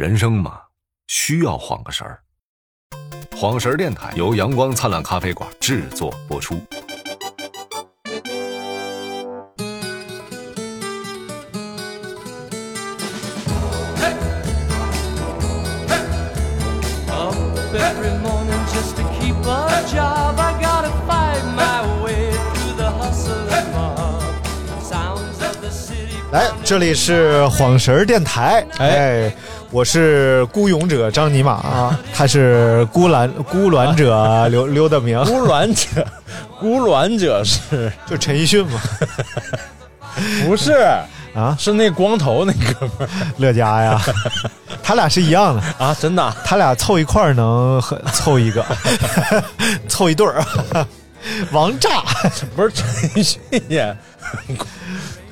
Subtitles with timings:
[0.00, 0.58] 人生嘛，
[1.08, 2.18] 需要晃个神儿。
[3.36, 6.58] 晃神儿电台由阳光灿烂咖啡馆制作播出。
[26.32, 28.64] 来，这里是晃神儿电台。
[28.78, 29.34] 哎，
[29.72, 35.22] 我是孤勇者张尼玛，他是孤兰孤卵者刘刘德明。
[35.24, 36.04] 孤卵者，
[36.58, 38.80] 孤卵者是就陈奕迅吗？
[40.44, 40.72] 不是
[41.34, 44.00] 啊，是那光头那哥们儿乐嘉呀。
[44.82, 47.80] 他俩是一样的啊，真的，他俩凑一块儿能
[48.12, 48.64] 凑一个，
[49.88, 50.44] 凑一对儿。
[51.52, 52.02] 王炸
[52.56, 53.94] 不是陈奕迅呀？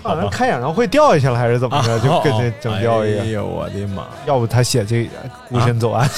[0.08, 1.98] 好像开演唱会掉下去了，还是怎么着？
[2.00, 3.20] 就跟着整掉一个。
[3.20, 4.04] 哎呦，我的妈！
[4.26, 4.96] 要不他写这
[5.48, 6.08] 《孤身走岸》，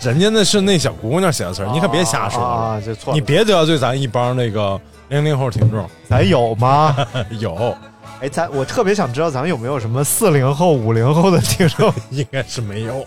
[0.00, 2.80] 人家那是那小姑娘写的词儿，你可别瞎说啊！
[2.84, 5.88] 这错，你别得罪咱一帮那个零零后听众。
[6.08, 6.94] 咱有吗？
[7.40, 7.74] 有。
[8.20, 11.90] 哎，咱我特别想知道，咱们有没有什么四零后、五零后的听众？
[12.10, 13.06] 应该是没有。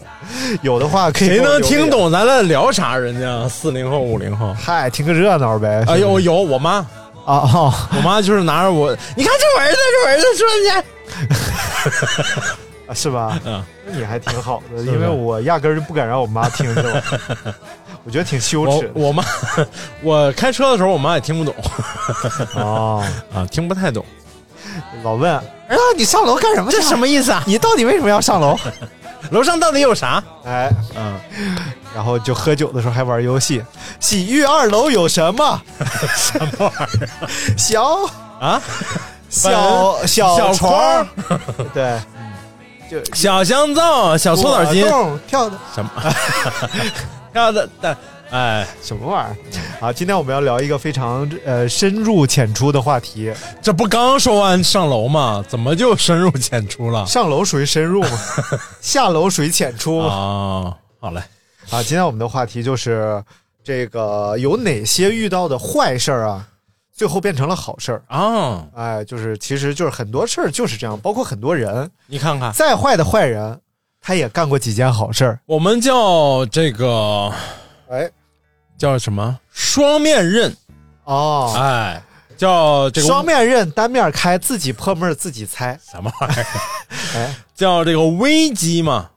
[0.64, 1.28] 有的话，可以。
[1.28, 2.98] 谁能听懂咱在聊啥？
[2.98, 5.84] 人家四零后、五零后，嗨，听个热闹呗。
[5.88, 6.84] 哎呦，有我妈。
[7.26, 10.48] 啊哦，我妈就是拿着我，你看这我儿子，这我儿子说
[12.90, 13.40] 你， 是吧？
[13.46, 17.04] 嗯，那你还挺好的，因为我压根儿就不敢让我妈听着，
[18.04, 18.92] 我觉得挺羞耻。
[18.94, 19.24] 我妈，
[20.04, 21.56] 我开车的时候，我妈也听不懂。
[22.56, 24.06] 哦 啊，听不太懂，
[25.04, 26.72] 老问，儿子，你上楼干什么？
[26.72, 27.42] 这什么意思啊？
[27.48, 28.58] 你到底为什么要上楼？
[29.32, 30.23] 楼上到底有啥？
[30.45, 31.20] 哎，嗯，
[31.95, 33.64] 然后就喝酒的时候还玩游戏。
[34.00, 35.61] 洗浴二楼有什么？
[36.16, 37.58] 什么玩意儿？
[37.58, 38.00] 小
[38.39, 38.62] 啊，
[39.30, 41.08] 小小床，
[41.73, 42.00] 对，
[42.92, 44.86] 就小香皂，小搓澡巾，
[45.28, 45.92] 跳的什么？
[47.33, 47.98] 跳的，但
[48.33, 49.88] 哎，什么玩意儿？
[49.88, 53.32] 啊，今天我们要聊一个非常呃深入浅出的话题。
[53.61, 55.45] 这不刚说完上楼吗？
[55.48, 57.05] 怎么就深入浅出了？
[57.05, 58.17] 上楼属于深入吗？
[58.82, 60.76] 下楼属于浅出啊？
[60.99, 61.21] 好嘞，
[61.70, 63.23] 啊，今天我们的话题就是
[63.64, 66.48] 这个有哪些遇到的坏事儿啊，
[66.92, 68.65] 最后变成了好事儿啊？
[68.73, 73.60] 哎，就是其实就是很多事儿就是这样，包括很多人，你看看，再坏的坏人，
[74.02, 75.39] 他也干过几件好事儿。
[75.45, 77.32] 我们叫这个，
[77.92, 78.10] 哎。
[78.83, 80.54] 叫什么双面刃？
[81.05, 82.04] 哦，哎，
[82.36, 86.45] 叫这个双面刃，单面开，自己破闷自己猜，什么玩意儿？
[87.16, 89.10] 哎，叫这个危机嘛。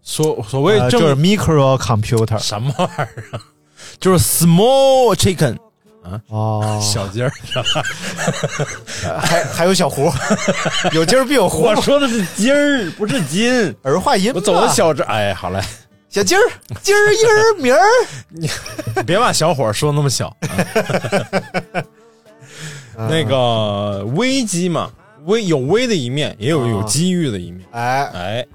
[0.00, 3.40] 所所谓就是 micro computer，什么玩意儿啊？
[4.00, 5.58] 就是 small chicken
[6.02, 7.30] 啊，哦，小鸡儿，
[9.20, 10.10] 还还有小胡，
[10.92, 11.64] 有鸡儿必有胡。
[11.64, 14.32] 我说的是鸡儿，不是金，儿化音。
[14.34, 15.62] 我走的小字，哎，好嘞。
[16.14, 16.40] 小鸡儿，
[16.80, 17.82] 鸡儿一儿名儿，
[18.28, 18.48] 你
[19.04, 20.32] 别把小伙说那么小。
[22.96, 24.92] 那个危机嘛，
[25.24, 27.66] 危有危的一面，也有有机遇的一面。
[27.72, 28.46] 哎哎，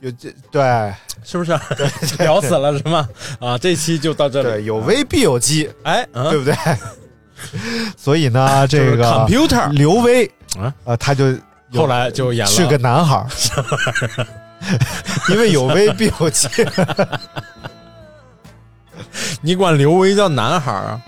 [0.00, 0.92] 有这对，
[1.22, 1.56] 是不是？
[2.18, 3.08] 聊死了是吗？
[3.38, 4.48] 啊，这期就到这里。
[4.48, 6.52] 对，有危必有机，哎，对不对？
[7.96, 10.26] 所以呢，这个 computer 刘威
[10.58, 11.32] 啊呃，他就
[11.72, 14.26] 后来就演了是个男孩儿。
[15.30, 16.48] 因为有威必有机，
[19.40, 21.02] 你管刘威叫男孩啊？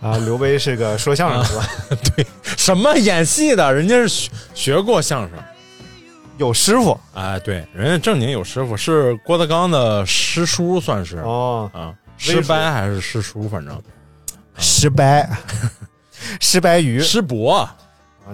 [0.00, 3.72] 啊，刘威是个说相声的， 对，什么演戏的？
[3.72, 5.38] 人家是学学过相声，
[6.38, 6.98] 有师傅。
[7.14, 11.18] 哎，对，人家正经有师傅，是郭德纲的师叔，算是。
[11.18, 11.70] 哦。
[11.72, 13.80] 啊，师伯还是师叔，反正。
[14.58, 15.04] 师伯，
[16.40, 17.58] 师伯鱼，师伯。
[17.60, 17.72] 啊，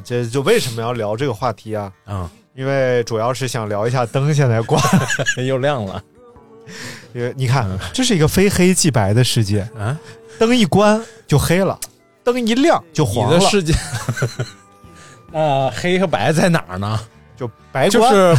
[0.04, 1.92] 这就为什么要聊这个话题啊？
[2.04, 2.30] 啊。
[2.58, 4.82] 因为主要是想聊一下灯现在关
[5.46, 6.02] 又亮了，
[7.14, 9.96] 因为你看这是一个非黑即白的世界啊，
[10.40, 11.78] 灯一关就黑了，
[12.24, 13.38] 灯一亮就黄了。
[13.38, 13.72] 你的世界，
[15.30, 16.98] 那黑和白在哪儿呢？
[17.36, 18.36] 就白就是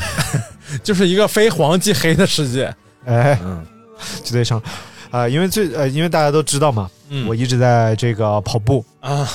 [0.84, 2.76] 就是一个非黄即黑的世界。
[3.06, 3.66] 哎，嗯，
[4.22, 4.62] 就得上
[5.12, 9.26] 啊，因为最呃，因为大家都知道嘛，嗯我一直在这个跑步啊。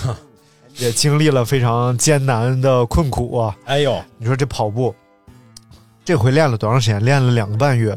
[0.76, 3.56] 也经历了非常艰难的困苦啊！
[3.64, 4.94] 哎呦，你说这跑步，
[6.04, 7.04] 这回练了多长时间？
[7.04, 7.96] 练了两个半月。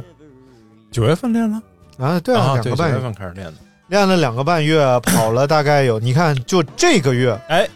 [0.91, 1.61] 九月份练了
[1.97, 2.19] 啊！
[2.19, 3.53] 对啊，两个半月，份开始练的。
[3.87, 7.67] 练了两个半月，跑了大概有， 你看就这个月，哎。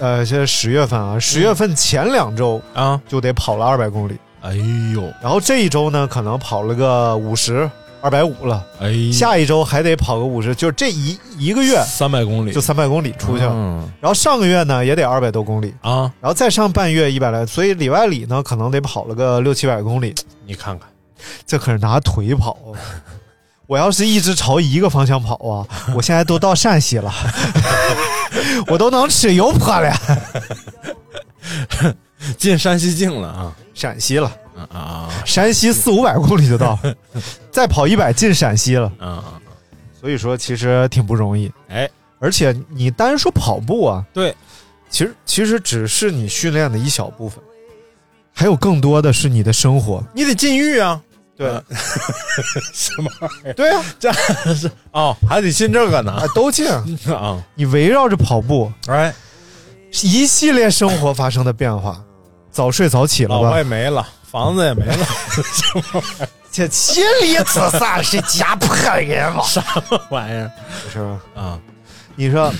[0.00, 4.54] 呃，现在十月份啊，十月份前两周啊，就得跑了二百公里，哎
[4.92, 7.70] 呦，然后这一周呢，可能跑了个五十、
[8.04, 12.52] 二百五了，哎，下一周还得跑个五十，就这一一个月三百公里。
[12.52, 13.50] 就三百公里出去了。
[13.50, 13.90] 嗯。
[13.98, 20.14] 然后上个月呢也得二百多公里，啊，然后再上半月一百来，所以里外里呢可能得跑了个六七百公里，
[20.44, 20.86] 你看看，
[21.46, 22.76] 这可是拿腿跑啊。
[23.66, 25.64] 我要是一直朝一个方向跑啊，
[25.96, 27.10] 我现在都到陕西了，
[28.68, 29.96] 我都能吃油泼了。
[32.36, 33.56] 进山西境了啊。
[33.72, 36.78] 陕西了，啊啊山西四五百公里就到，
[37.50, 38.90] 再跑一百进陕西了。
[38.98, 39.40] 啊啊！
[40.00, 44.34] 所以说其实挺不容易，哎，而且你单说跑步啊，对，
[44.90, 47.42] 其实其实只是你训练的一小部分，
[48.32, 50.02] 还有更多的是你的生活。
[50.14, 51.00] 你得禁欲啊。
[51.36, 51.48] 对，
[52.72, 53.52] 什么玩意儿？
[53.54, 54.12] 对啊，这
[54.54, 56.68] 是 哦，还得信这个呢啊都进。
[57.12, 57.42] 啊！
[57.56, 59.12] 你围绕着跑步，哎，
[60.04, 62.00] 一系列生活发生的变化，
[62.52, 63.56] 早睡早起了吧？
[63.56, 65.06] 也没了，房子也没了，
[66.50, 70.50] 这妻离子散是家破人亡， 什么玩意儿
[70.92, 71.20] 是吧？
[71.40, 71.60] 啊
[72.16, 72.52] 你说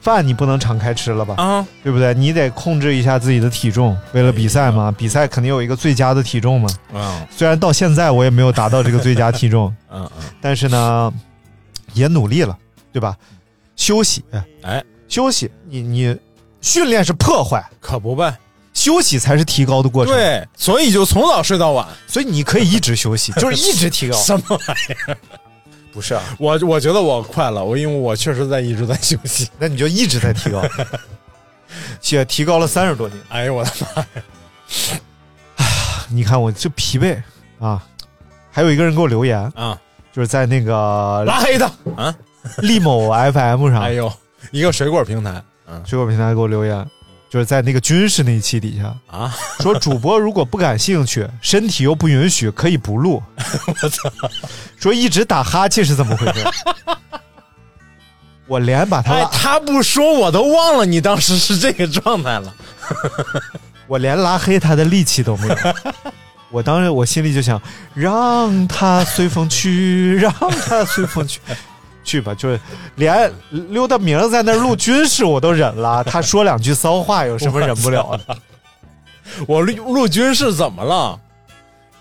[0.00, 1.34] 饭你不能敞开吃了吧？
[1.42, 1.66] 啊？
[1.82, 2.14] 对不对？
[2.14, 6.68] 你得控制一下自己的体重，为了比赛嘛，比赛肯定有一个最佳的体重嘛。
[6.94, 11.12] 嗯虽然到现在我也没有达到这个最佳体重， 嗯嗯，但是呢，
[11.94, 12.56] 也努力了，
[12.92, 13.16] 对吧？
[13.74, 14.24] 休息，
[14.62, 16.16] 哎，休息，你你
[16.60, 18.32] 训练是破坏，可不呗。
[18.76, 21.88] 休息才是提高的过程。，对，所以就从早睡到晚。
[22.06, 24.16] 所以你可以一直休息， 就是一直提高。
[24.18, 25.16] 什么玩意儿？
[25.92, 29.48] 不是啊，我我觉得我快了，我因为我确实在一直在休息。
[29.58, 30.62] 那你就一直在提高，
[32.02, 33.18] 且提高了三十多斤。
[33.30, 34.06] 哎呦我的妈呀！
[36.10, 37.20] 你看我就疲惫
[37.58, 37.82] 啊！
[38.52, 39.76] 还有一个人给我留言，啊，
[40.12, 42.14] 就是在那个拉黑他啊！
[42.58, 44.12] 利某 FM 上，哎呦，
[44.50, 46.86] 一个水果平台，嗯水果平台给我留言，
[47.28, 53.22] 就是在那个军事那一期底下啊，说主播如果不感兴趣，身体又不允许，可以不录。
[53.82, 54.10] 我操！
[54.78, 56.44] 说一直打哈欠是怎么回事？
[58.46, 62.54] 我连把他哎，，他不说我都忘了你当时是这个状态了。
[63.88, 65.56] 我连拉黑他的力气都没有。
[66.50, 67.60] 我当时我心里就想，
[67.92, 70.32] 让他随风去，让
[70.64, 71.40] 他随风去，
[72.06, 72.34] 去吧。
[72.34, 72.58] 就是
[72.94, 78.36] 连溜达明在那儿录军事我都忍了，他说两句骚话有什么忍不了的？
[79.46, 81.20] 我录录军事怎么了？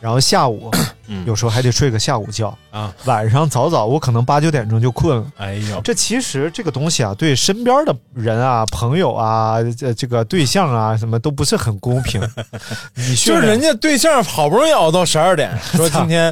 [0.02, 0.70] 然后下午
[1.08, 5.26] 嗯有时候还得睡个下午觉，啊，晚上早早我可能八九点钟就困了。
[5.38, 12.22] 哎呦，这其实这个东西啊，对身边的人啊、朋友啊、这这个对象啊，什么都不是很公平。
[12.94, 16.32] 你就是人家家对象好不容易熬到十二点，说 今天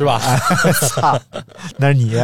[0.00, 0.18] 是吧？
[0.88, 1.20] 操，
[1.76, 2.16] 那是你。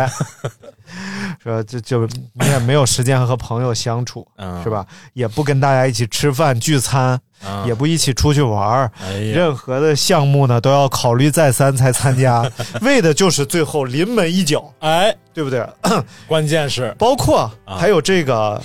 [1.43, 4.63] 说这就你也没有时间和朋友相处，嗯。
[4.63, 4.87] 是吧？
[5.13, 8.91] 也不跟大家一起吃饭聚餐，啊也不一起出去玩儿。
[9.03, 12.51] 哎，任何的项目呢，都要考虑再三才参加，
[12.81, 15.69] 为的就是最后临门一脚，哎，对不对？
[16.27, 16.95] 关键是。
[16.99, 18.59] 包括还有这个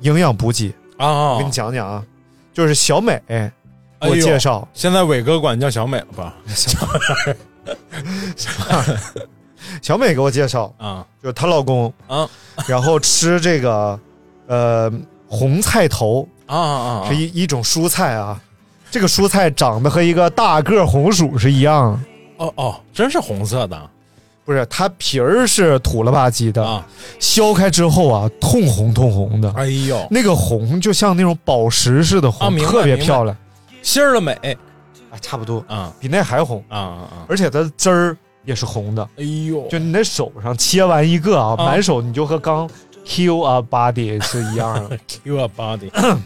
[0.00, 1.32] 营养补给，啊。
[1.34, 2.02] 我给你，讲讲啊，
[2.54, 6.34] 就是小美给我介绍，现在伟哥管叫小美了吧？
[9.80, 12.28] 小美给我介绍，啊就是她老公，啊
[12.66, 13.98] 然后吃这个
[14.46, 14.92] 呃
[15.26, 17.08] 红菜头啊啊！
[17.08, 18.40] 是一一种蔬菜啊，
[18.90, 21.98] 这个蔬菜长得和一个大个红薯是一样，
[22.36, 23.90] 哦哦，真是红色的
[24.44, 26.86] 不是它皮儿是土了吧唧的，啊！
[27.18, 33.34] 削开之后啊，通红通红的，哎呦，那个红就像那种宝石似的红，啊特别漂亮
[33.80, 34.58] 心儿的美
[35.14, 37.08] 啊，差不多啊比那还红，啊啊！
[37.28, 39.08] 而且它的汁儿也是红的。
[39.16, 42.68] 哎呦，就你那手上切完一个啊，啊满手你就和刚
[43.06, 45.90] kill a body 是一样的， Q body，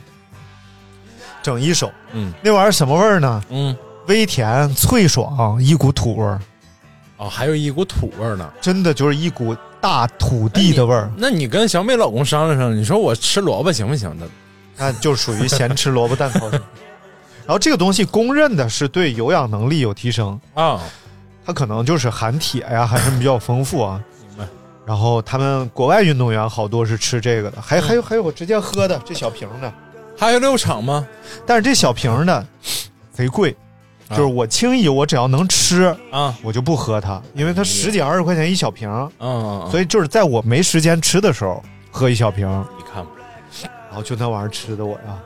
[1.43, 1.91] 整一手。
[2.13, 3.45] 嗯那玩意儿什么味儿呢？
[3.51, 3.77] 嗯，
[4.07, 6.41] 微甜脆爽，一股土味儿，
[7.19, 8.51] 哦，还有一股土味儿呢。
[8.61, 11.11] 真的就是一股大土地的味儿。
[11.17, 14.27] 那你跟小美老公商量商量，你说我吃萝卜行不行的？
[14.81, 16.61] 那就属于咸吃萝卜淡操心。
[17.49, 20.79] 然后这个东西公认的是对有氧能力有提升，啊，
[21.47, 23.99] 它可能就是含铁呀，含什么比较丰富啊。
[24.29, 24.45] 明白。
[24.85, 29.73] 然后他们国外运动员好多是吃这个的，还还有还有我直接喝的这小瓶的，
[30.15, 31.09] 还有六场吗？
[31.47, 32.47] 但是这小瓶的
[33.11, 33.57] 贼贵，
[34.09, 38.91] 啊就是我轻易我只要能吃，啊，我就不喝它，因为它十几二十块钱一小瓶，
[39.21, 43.11] 嗯，所以就是在我没时间吃的时候喝一小瓶，你看吧，
[43.89, 45.17] 然后就那玩意儿吃的我呀，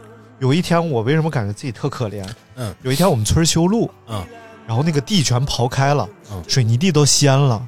[0.42, 2.20] 有一天我为什么感觉自己特可怜？
[2.56, 4.20] 嗯，有一天我们村修路，嗯，
[4.66, 7.62] 然后那个地全刨开了，嗯水泥地都掀了。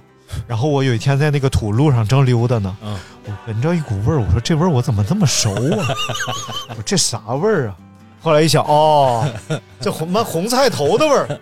[0.48, 5.86] 然后我有一天在那个土路上正溜达呢，嗯，我闻着一股味儿，我说这味儿我怎么这么熟啊？
[6.70, 7.76] 我说这啥味儿啊？
[8.20, 9.24] 后来一想，哦，
[9.80, 11.38] 这红妈红菜头的味儿，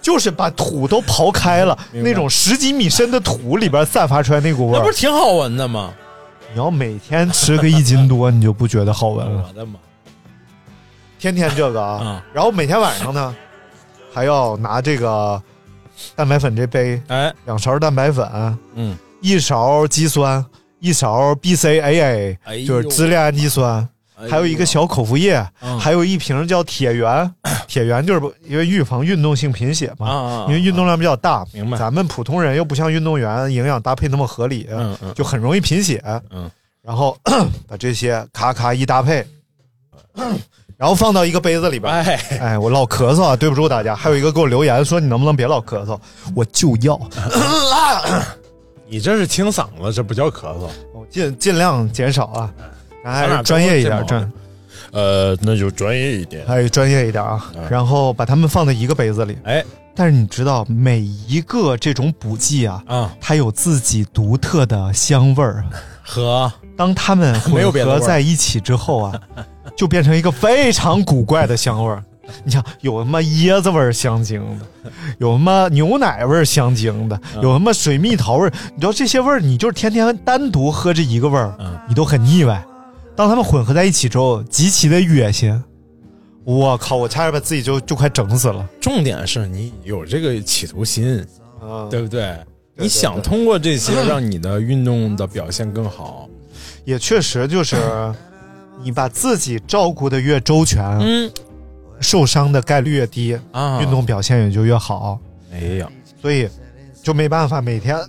[0.00, 4.90] 就是把土都刨开了，那种十几米深的土里边散发出来那股味儿那不。
[4.90, 5.92] 是挺好闻的吗？
[6.54, 9.44] 你要每天吃个一斤多，你就不觉得好闻了。
[9.46, 9.78] 我的妈！
[11.18, 13.34] 天天这个啊，啊然后每天晚上呢，
[14.12, 15.40] 还要拿这个
[16.14, 18.26] 蛋白粉这杯，哎，两勺蛋白粉，
[18.74, 20.44] 嗯，一勺肌酸，
[20.78, 22.66] 一勺 BCAA，、哎呦。
[22.66, 23.86] 就是支链氨基酸，
[24.28, 25.78] 还有一个小口服液，嗯。
[25.78, 27.34] 还有一瓶叫铁元，
[27.66, 31.76] 铁元就是因为预防运动性贫血嘛，啊啊啊因为运动量比较大，明白。
[31.76, 35.12] 咱们普通人又不像运动员营养搭配那么合理，嗯嗯。
[35.14, 36.48] 就很容易贫血，嗯，
[36.80, 37.18] 然后
[37.66, 39.26] 把这些咔咔一搭配。
[40.78, 43.96] 然后放到一个杯子里边，哎，哎，我老咳嗽啊，对不住大家。
[43.96, 45.98] 还有一个给我留言说你能不能别老咳嗽，
[46.36, 46.98] 我就要，
[48.88, 50.68] 你这是清嗓子，这不叫咳嗽。
[50.94, 52.50] 我尽尽量减少啊，
[53.04, 54.32] 咱还是专业一点，这专。
[54.92, 56.46] 呃，那就专业一点。
[56.46, 57.50] 还是专业一点啊。
[57.68, 59.64] 然后把它们放在一个杯子里，哎。
[59.96, 65.64] 但是你知道每一个这种补剂啊，啊，它有自己独特的香味儿。
[66.04, 69.20] 和当它们混合在一起之后啊，
[69.78, 72.02] 就变成一个非常古怪的香味儿。
[72.44, 78.52] 你想，有他妈椰子味儿香精的，有他妈牛奶味儿香精的，有他妈水蜜桃味儿。
[78.74, 82.62] 你知道这些味儿，你就是天天单独喝这一个味儿，嗯你都很腻歪。
[83.14, 85.62] 当它们混合在一起之后，极其的恶心。
[86.44, 86.96] 我靠！
[86.96, 88.66] 我差点把自己就就快整死了。
[88.80, 91.24] 重点是你有这个企图心，
[91.62, 92.36] 啊，对不对？
[92.74, 96.28] 你想通过这些让你的运动的表现更好。
[96.84, 97.76] 也确实就是，
[98.82, 101.30] 你把自己照顾的越周全，嗯
[102.00, 105.18] 受伤的概率越低，啊，运动表现也就越好。
[105.52, 105.88] 哎呀，
[106.22, 106.48] 所以
[107.02, 107.98] 就没办法每天。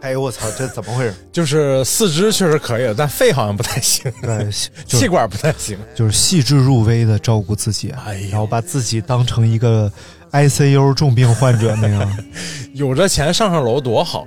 [0.00, 1.14] 哎呦我操，这怎么回事？
[1.30, 4.48] 就是四肢确实可以，但肺好像不太行，对，
[4.86, 5.76] 就气管不太行。
[5.94, 9.92] 就是细致入微的照顾自己，哎呦然后把自己当成一个
[10.32, 12.18] ICU 重病患者那样。
[12.72, 14.26] 有这钱上上楼多好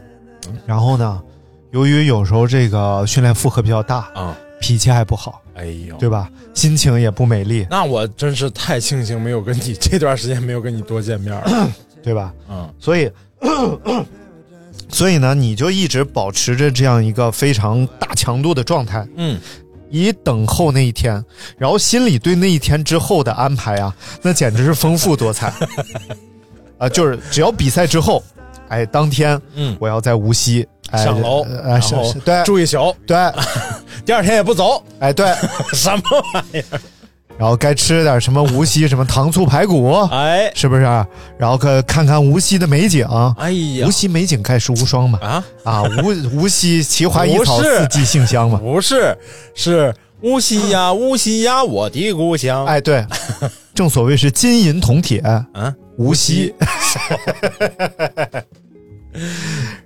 [0.68, 1.22] 然后呢，
[1.72, 4.38] 由于有时候这个训练负荷比较大，啊！
[4.64, 6.30] 脾气还不好，哎呦，对吧？
[6.54, 11.70] 心情也不美丽，那我真是太庆幸没有跟你这段时间没有跟你多见面了。
[12.02, 12.34] 对吧？
[12.50, 13.12] 嗯，所以，
[14.88, 19.38] 所以呢，你就一直保持着这样一个非常大强度的状态，嗯，
[19.90, 21.22] 以等候那一天，
[21.58, 25.54] 然后心里对那一天之后的安排啊，那简直是丰富多彩。
[26.80, 28.24] 啊，就是只要比赛之后，
[28.70, 32.44] 哎，当天，嗯我要在无锡，哎，上楼，呃，然后对。
[32.44, 33.18] 住一宿，对，
[34.06, 35.34] 第二天也不走，哎对，
[35.74, 36.02] 什么
[36.34, 36.80] 玩意儿？
[37.36, 40.84] 然后该吃点什么无锡什么糖醋排骨，哎，是不是？
[41.36, 43.04] 然后可看看无锡的美景，
[43.38, 43.88] 哎呀。
[43.88, 48.60] 无，锡美景盖世无双嘛，啊，啊，无无锡奇花异草，四季杏香嘛。
[48.60, 49.18] 不是，
[49.56, 52.66] 是无锡呀， 无锡呀，我的故乡。
[52.66, 53.04] 哎，对，
[53.74, 56.54] 正所谓是金银铜铁，啊，无锡。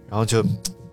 [0.10, 0.44] 然后就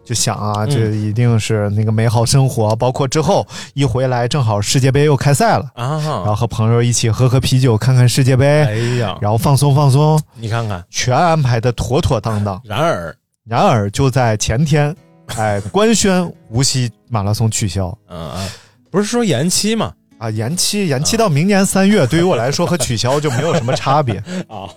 [0.04, 5.70] 就想啊，这一定是那个美好生活，包括之后一回来，正好世界杯又开赛了。
[5.74, 12.60] 啊，然后啊，和朋友一起喝喝啤酒，看看世界杯，哎呀，然后放松放松，你看看，全安排的妥妥当当。
[12.64, 14.94] 然而，然而就在前天，
[15.36, 17.86] 哎，官宣无锡马拉松取消。
[18.08, 18.48] 嗯嗯，
[18.90, 19.92] 不是说延期吗？
[20.18, 24.16] 啊，延期延期到明年三月，对于我来说和取消就没有什么差别。
[24.48, 24.68] 啊，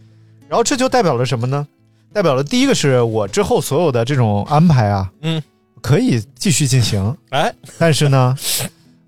[0.46, 1.66] 然后这就代表了什么呢？
[2.14, 5.42] 代表了第一个是我之后所有的这种安排啊，嗯，
[5.82, 8.36] 可以继续进行，哎但是呢，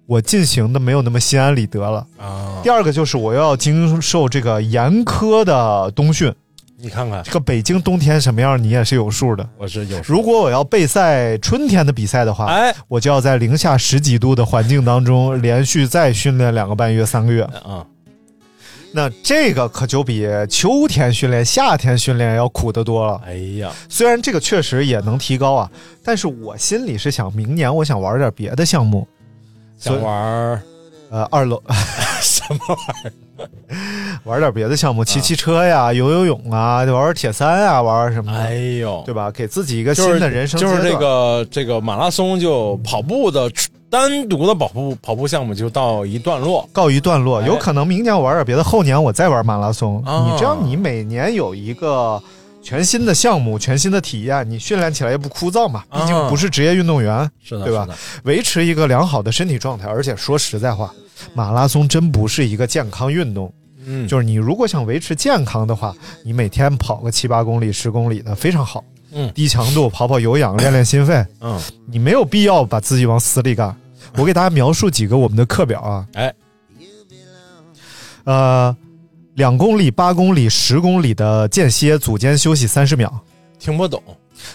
[0.07, 2.05] 我进行的没有那么心安理得了。
[2.19, 6.35] 啊，第二个就是我要经受这个严苛的冬训，
[6.79, 9.49] 你看看，这个北京冬天什么样你也是有数的。
[9.57, 17.45] 我是有数如果我要备赛春天的比赛的话，哎我就要在零下十几度的环境当中连续再训练两个半月、三个月。
[17.45, 17.87] 啊，
[18.97, 23.21] 那这个可就比秋天训练、夏天训练要苦得多了。
[23.27, 25.71] 哎呀，虽然这个确实也能提高啊，
[26.03, 29.07] 但是我心里是想，明年我想玩点别的项目，
[29.79, 30.63] 想玩儿
[31.11, 31.63] 呃，二楼
[32.23, 32.59] 什么
[33.05, 33.41] 玩意
[34.25, 38.33] 玩点别的项目，骑骑车呀、游游泳啊，玩玩铁三啊，玩玩什么？
[38.33, 39.31] 的，哎呦，对吧？
[39.31, 40.59] 给自己一个新的人生。
[40.59, 43.51] 就是这个这个马拉松就跑步的
[43.89, 46.69] 单独的跑步跑步项目就到一段落。
[46.73, 50.03] 告一段落，哎有可能明年我玩点别的，后年我再玩马拉松。
[50.05, 52.21] 哦你这样，你每年有一个
[52.63, 55.85] 全新的项目、全新的体验，你训练起来也不枯燥嘛。
[55.93, 57.89] 毕竟哦不是职业运动员，是的，对吧？
[58.25, 59.87] 维持一个良好的身体状态。
[59.87, 60.93] 而且说实在话，
[61.33, 63.53] 马拉松真不是一个健康运动。
[63.87, 68.83] 嗯，就是你如果想维持健康的话，你每天跑个七八公里、十公里的非常好。
[69.13, 69.33] 嗯。
[69.35, 71.25] 低强度跑跑有氧，练练心肺。
[71.41, 73.75] 嗯，你没有必要把自己往死里干。
[74.17, 76.35] 我给大家描述几个我们的课表啊， 哎，
[78.25, 78.75] 呃，
[79.35, 83.13] 两公里、八公里、十公里的间歇组间休息三十秒，
[83.59, 84.03] 听不懂，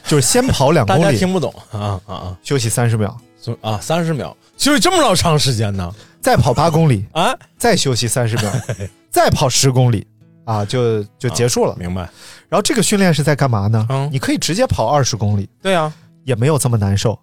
[0.07, 2.37] 就是先跑两大公里，家听不懂啊啊啊。
[2.43, 5.93] 休息三十秒，就啊，三十秒，休息这么老长时间呢？
[6.21, 8.51] 再跑八公里，啊，再休息三十秒，
[9.11, 10.07] 再跑十公里，
[10.45, 11.75] 啊，就就结束了。
[11.79, 12.01] 明白？
[12.49, 13.85] 然后这个训练是在干嘛呢？
[13.89, 15.93] 嗯你可以直接跑二十公里，对啊，
[16.23, 17.17] 也没有这么难受。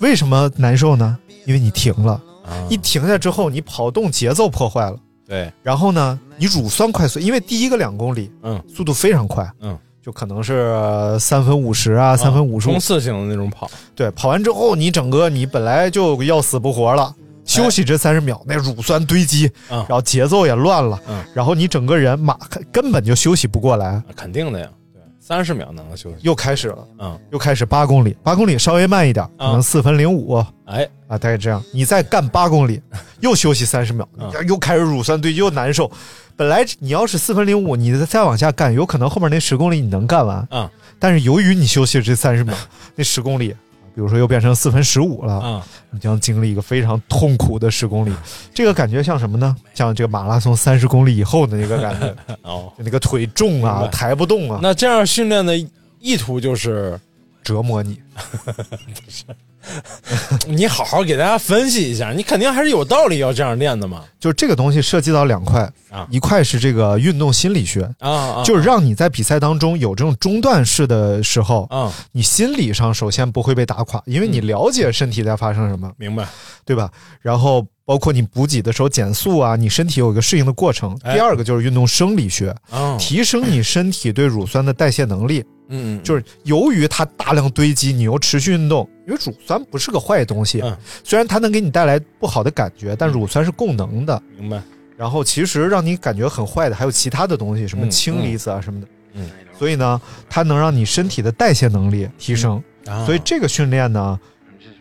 [0.00, 1.18] 为什么难受呢？
[1.46, 2.12] 因为你停了，
[2.44, 4.96] 啊一停下之后，你跑动节奏破坏了。
[5.26, 12.78] 对，然后呢，你乳酸快速，因为第一个两公里嗯速度非常快，嗯，就可能是呃三分五十啊，三分五十冲。
[12.78, 17.14] 刺性的那种跑，对，跑完之后，你整个你本来就要死不活了，
[17.44, 22.36] 休息这三十秒，那乳酸堆积，嗯然后节奏也乱了，嗯然后你整个人马
[22.72, 24.68] 根本就休息不过来，啊肯定的呀。
[24.92, 26.16] 对，三十秒能够休息。
[26.20, 31.62] 又开始了，嗯，又开始八公里，八公里稍微慢一点，可能四分零五哎，啊，大概这样。
[31.72, 32.80] 你再干八公里，
[33.20, 35.90] 又休息三十秒，嗯又开始乳酸堆积，又难受。
[36.36, 42.56] 本来你要是四分零五，你再往下干，有可能后面那十公里你能干完，嗯但是由于你休息这三十秒，
[42.96, 43.54] 那十公里，
[43.94, 48.12] 比如说又变成四分十五了，啊，你将经历一个非常痛苦的十公里。
[48.52, 49.54] 这个感觉像什么呢？
[49.72, 55.56] 像这个马拉松三十公里以后的那个感觉， 哦，就那个腿重啊，抬不动啊，那这样训练的
[56.00, 56.98] 意图就是，
[57.42, 58.00] 折磨你。
[60.46, 64.02] 你好好给大家分析一下，你肯定还是有道理要这样练的嘛。
[64.18, 76.26] 就是这个东西涉及到两块啊一块是这个运动心理学，啊啊，就是让你在比赛当中有这种中断式的时候，啊，你心理上首先不会被打垮，因为你了解身体在发生什么，明白。
[76.66, 76.90] 对吧？
[77.20, 80.98] 然后包括你补给的时候减速啊，你身体有一个适应的过程。
[81.02, 85.44] 哎第二个就是运动生理学，啊，提升你身体对乳酸的代谢能力。
[85.68, 94.20] 嗯，嗯就是由于它大量堆积，你又持续运动，因为乳酸不是个坏东西，嗯虽然它能给你带来不好的感觉，但乳酸是供能的。
[94.38, 94.62] 明白。
[94.96, 98.86] 然后其实让你感觉很坏的还有其他的东西，什么嗯氢离子啊什么的。
[99.14, 102.62] 嗯，所以呢，它能让你身体的代谢能力提升。
[102.86, 104.18] 啊所以这个训练呢，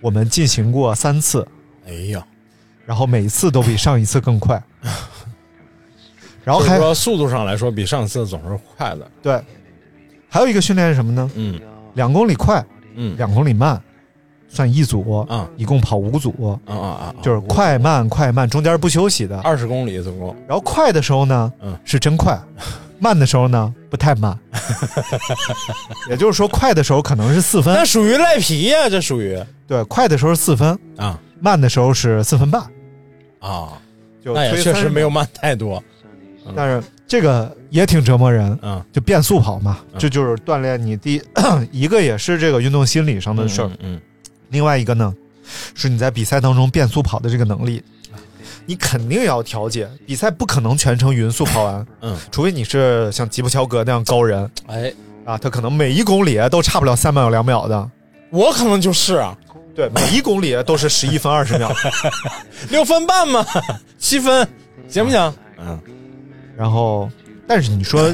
[0.02, 1.48] 我们进行过三次，
[1.88, 2.26] 哎呀，
[2.86, 4.62] 然后每一次都比上一次更快。
[6.44, 9.10] 然后还就是说速度上来说，比上次总是快的。
[9.22, 9.42] 对，
[10.30, 11.32] 还有一个训练是什么呢？
[11.36, 11.60] 嗯
[11.94, 12.64] 两公里快，
[12.96, 13.82] 嗯两公里慢，
[14.54, 15.50] 算一组啊。
[15.58, 19.40] 一共跑五组，啊啊啊，就是快慢快慢，中间不休息的。
[19.42, 20.36] 二十公里总共。
[20.48, 21.78] 然后快的时候呢，嗯。
[21.84, 22.38] 是真快；
[23.00, 24.38] 慢的时候呢，不太慢。
[26.10, 27.74] 也就是说，快的时候可能是四分。
[27.74, 29.38] 那，属于赖皮呀，这属于。
[29.68, 31.20] 对，快的时候是四分，啊。
[31.40, 32.62] 慢的时候是四分半，
[33.40, 33.74] 啊，
[34.24, 35.10] 就那也推30确实没有。
[35.10, 35.84] 慢太多。
[36.56, 40.00] 但是这个也挺折磨人，嗯，就变速跑嘛，嗯。
[40.00, 41.22] 这就是锻炼你第
[41.72, 44.00] 一个也是这个运动心理上的事儿，嗯
[44.54, 45.14] 另外一个呢，
[45.74, 47.84] 是你在比赛当中变速跑的这个能力，
[48.66, 49.90] 你肯定要调节。
[50.06, 54.50] 比赛不可能全程匀速跑完，嗯，除非你是像吉普乔格那样高人。
[54.68, 54.94] 哎，
[55.26, 57.92] 啊，他可能每一公里都差不了三秒两秒的，
[58.30, 59.36] 我可能就是啊，
[59.76, 61.70] 对，每一公里都是十一分二十秒。
[62.70, 63.44] 六分半嘛，
[63.98, 64.48] 七分，
[64.88, 65.36] 行不行？
[65.58, 65.80] 嗯。
[66.56, 67.10] 然后，
[67.48, 68.14] 但是你说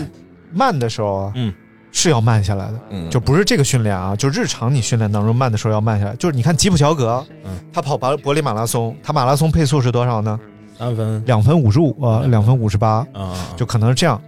[0.53, 1.53] 慢的时候啊，嗯，
[1.91, 6.15] 是要慢下来的，嗯，就不是这个训练啊，就日常你训练当中慢的时候要慢下来。
[6.15, 10.39] 就是你看吉普乔格，嗯，他跑柏柏林马拉松，他马拉松配速是多少呢？
[10.77, 11.95] 三分两分五十五，
[12.27, 14.21] 两分五十八，啊，就可能是这样。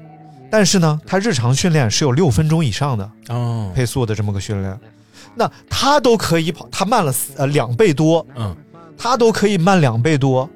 [0.50, 4.80] 但是呢，他日常训练是有六分钟以上的哦，配速的这么个训练，
[5.34, 8.54] 那他都可以跑，他慢了呃两倍多，嗯
[8.98, 10.50] 他都可以慢两倍多。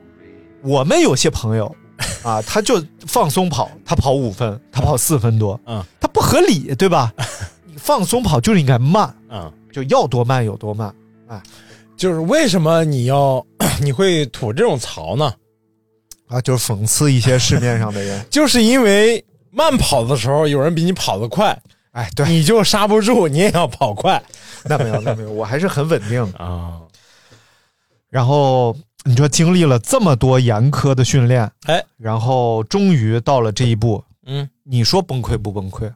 [0.61, 1.73] 我们有些朋友
[2.23, 7.13] 啊，他就放松跑，他跑五分，他跑四分多，嗯他不合理，对吧？
[7.65, 10.93] 你放松跑就是应该慢，嗯，就要多慢有多慢。
[11.97, 13.45] 就是为什么你要
[13.79, 15.33] 你会吐这种槽呢？
[16.27, 18.23] 啊，就是讽刺一些市面上的人。
[18.29, 21.57] 就是因为慢跑的时候有人比你跑得快，
[21.91, 24.21] 哎，对，你就刹不住，你也要跑快
[24.65, 26.39] 那没有，那没有，我还是很稳定的。
[26.39, 26.81] 啊。
[28.09, 28.75] 然后
[29.07, 35.91] 你说经历了这么多严苛的训练，哎，然后终于到了这一步，嗯，你说崩溃不崩溃？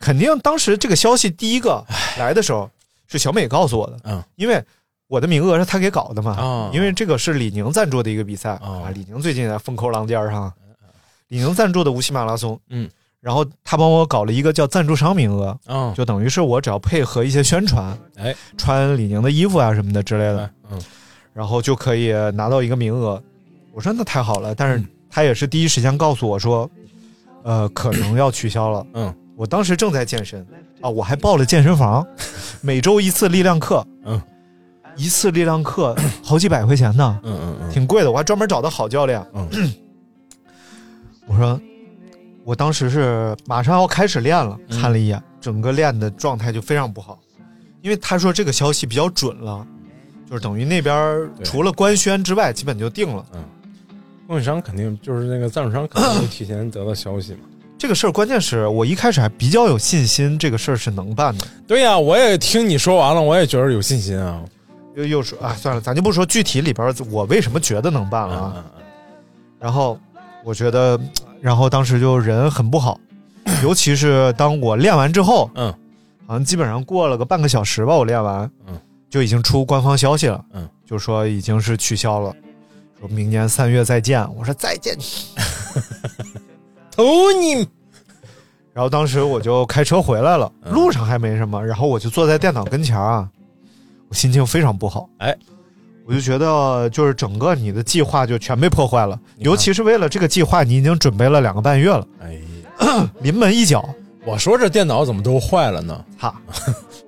[0.00, 1.84] 肯定当时这个消息第一个
[2.18, 2.70] 来的时候
[3.08, 4.64] 是小美告诉我的，嗯，因为
[5.06, 10.50] 我的名额是他给搞的嘛，哦因为这个是李宁赞助的一个比赛、哦啊，李宁最近在风口浪尖上，
[11.28, 12.88] 李宁赞助的无锡马拉松，嗯，
[13.20, 20.80] 然后他帮我搞了一个叫赞助商名额，嗯，就等于是我只要配合一些宣传，哎，穿李宁的衣服啊什么的之类的，嗯
[21.36, 23.22] 然后就可以拿到一个名额。
[23.74, 26.68] 我说那太好了，但是他也是第一时间告诉我说，
[27.42, 28.86] 呃，可能要取消了。
[28.94, 30.40] 嗯，我当时正在健身
[30.80, 32.04] 啊，我还报了健身房，
[32.62, 33.86] 每周一次力量课。
[34.06, 34.18] 嗯，
[34.96, 38.10] 一次力量课好几百块钱呢，嗯嗯嗯，挺贵的。
[38.10, 39.22] 我还专门找的好教练。
[39.34, 39.46] 嗯
[41.28, 41.60] 我说，
[42.44, 47.18] 我当时是马上要开始练了，嗯看了一眼，整个练的状态就非常不好，
[47.82, 49.66] 因为他说这个消息比较准了，
[50.28, 53.24] 就是等于那边儿除了官宣之外，基本就定了。
[53.34, 53.42] 嗯
[54.28, 57.38] 供应商肯定就是那个赞助商肯定会提前得到消息嘛。
[57.78, 61.46] 这个事儿关键是我一开始还比较有信心，这个事儿是能办的。
[61.64, 64.42] 对呀、我也听你说完了，我也觉得有信心啊。
[64.96, 68.52] 又又说啊，算了，咱就不说具体里边儿我为什么觉得能办了啊。
[68.56, 68.82] 嗯嗯
[69.60, 69.96] 然后
[70.42, 70.98] 我觉得，
[71.40, 72.98] 然后当时就人很不好，
[73.62, 75.72] 尤其是当我练完之后，嗯，
[76.26, 78.76] 好像基本上过了个半个小时吧，我练完，嗯，
[79.08, 82.34] 就已经出官方消息了，嗯，就说已经是取消了，
[82.98, 84.26] 说明年三月再见。
[84.34, 84.96] 我说再见，
[86.90, 87.68] 投你。
[88.72, 90.72] 然后当时我就开车回来了，嗯。
[90.72, 93.26] 路上还没什么，然后我就坐在电脑跟前啊，
[94.08, 95.34] 我心情非常不好，哎，
[96.04, 103.88] 我就觉得就是整个你的计划就全被破坏了，尤其是为了这个计划，你已经准备了两个半月了，哎呀， 临门一脚，
[104.26, 106.04] 我说这电脑怎么都坏了呢？
[106.18, 106.38] 哈，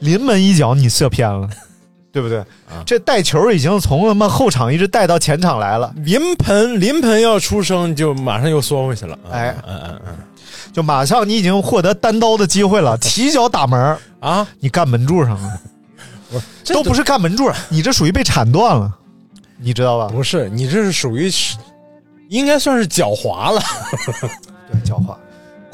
[0.00, 1.48] 临门一脚你射偏了，
[2.12, 2.38] 对不对？
[2.38, 9.18] 啊这带球已经从他妈后场一直带到前场来了，临盆临盆要出生，就马上又缩回去了。
[9.30, 10.16] 哎嗯嗯嗯
[10.72, 15.60] 就马上你已经获得单刀的机会了，提 脚打门，啊，你干门柱上了，
[16.64, 18.92] 这都不是干门柱，你这属于被铲断了，
[19.58, 20.08] 你知道吧？
[20.08, 21.30] 不是，你这是属于
[22.28, 23.62] 应该算是狡猾了。
[24.68, 25.14] 对，狡猾。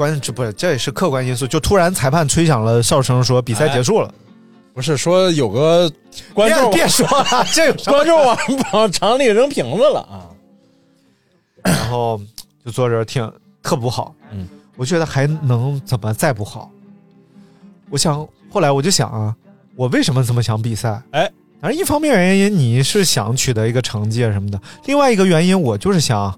[0.01, 4.11] 关键这不是这也是客观因素，就突然裁判吹响了哨声，说比赛结束了。
[4.73, 5.93] 不是说有个
[6.33, 8.39] 观众别别说了， 这有观众往
[8.73, 10.25] 往场里扔瓶子了啊！
[11.65, 12.19] 然后
[12.65, 13.31] 就坐这儿听，
[13.63, 14.15] 特不好。
[14.33, 16.71] 嗯，我觉得还能怎么再不好？
[17.91, 19.37] 我想后来我就想啊，
[19.77, 21.03] 我为什么这么想比赛？
[21.11, 26.35] 哎，反正一方面原因你是想取得一个成绩啊什么的，另外一个原因我就是想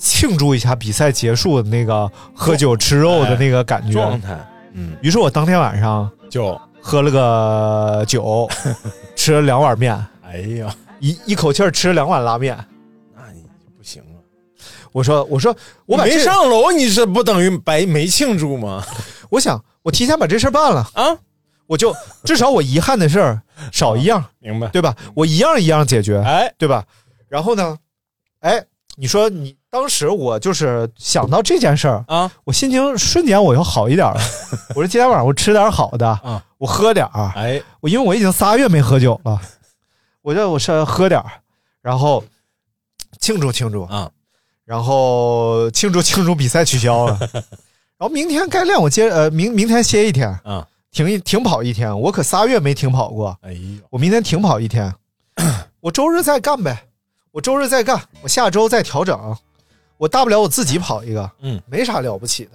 [0.00, 3.92] 庆祝一下比赛结束的那个喝酒吃肉的那个感觉。
[3.92, 4.36] 状态，
[4.72, 8.48] 嗯，于是我当天晚上就喝了个酒，
[9.14, 12.56] 吃了两碗面，哎呀，一一口气吃了两碗拉面。
[13.14, 14.18] 那你就不行了。
[14.90, 18.82] 我说我说我把没上楼，你这不等于白没庆祝吗？
[19.28, 21.16] 我想，我提前把这事儿办了，啊，
[21.66, 24.66] 我就至少我遗憾的事儿少一样， 明白？
[24.68, 24.96] 对吧？
[25.14, 26.84] 我一样一样解决，哎，对吧？
[27.28, 27.76] 然后呢，
[28.40, 28.64] 哎，
[28.96, 34.20] 你说你当时我就是想到这件事儿，啊，我心情瞬间我又好一点了。
[34.70, 36.44] 我说今天晚上我吃点好的，啊。
[36.58, 39.40] 我喝点儿，哎，我因为我已经仨月没喝酒了，
[40.20, 41.30] 我就我是喝点儿，
[41.80, 42.22] 然后
[43.18, 43.84] 庆祝庆祝。
[43.84, 44.10] 啊，
[44.66, 47.18] 然后庆祝庆祝比赛取消了，
[47.96, 54.92] 然后明天该练我接呃明明天歇一天啊，停一停跑一天，我可仨月没停跑过，哎呦，我明天停跑一天，
[55.80, 56.88] 我周日再干呗，
[57.32, 59.34] 我周日再干，我下周再调整，
[60.00, 62.52] 我大不了我自己跑一个，嗯，没啥了不起的，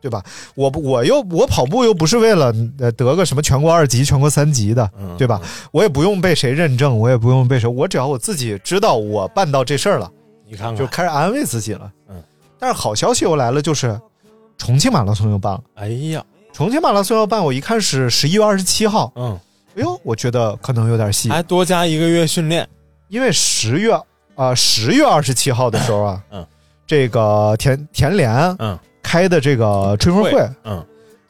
[0.00, 0.22] 对吧？
[0.54, 5.40] 我不我又我跑步又不是为了呃得个什么全国二级、全国三级的，嗯对吧？
[5.72, 10.08] 我也不用被谁认证，我也不用被谁，我只要我自己知道我办到这事儿了，
[10.46, 11.90] 你看看，就开始安慰自己了。
[12.08, 12.22] 嗯，
[12.60, 14.00] 但是好消息又来了，就是
[14.56, 15.62] 重庆马拉松又办了。
[15.74, 19.36] 哎呀，重庆马拉松要办，我一看是十一月二十七号，嗯，
[19.74, 22.68] 哎呦，我觉得可能有点戏，还多加一个月训练，
[23.08, 23.98] 因为十月
[24.36, 26.46] 啊十、月二十七号的时候啊，嗯，
[26.86, 28.78] 这个田田联嗯。
[29.02, 30.84] 开的这个吹风会，嗯。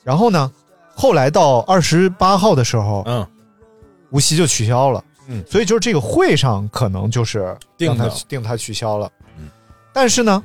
[0.04, 0.50] 然后呢，
[0.94, 3.26] 后来到二十八号的时候，嗯，
[4.10, 5.44] 无锡就取消了，嗯。
[5.44, 7.40] 所以就是这个会上可能就是
[7.76, 8.24] 让他定的。
[8.28, 9.48] 定他取消了，嗯，
[9.92, 10.42] 但是呢，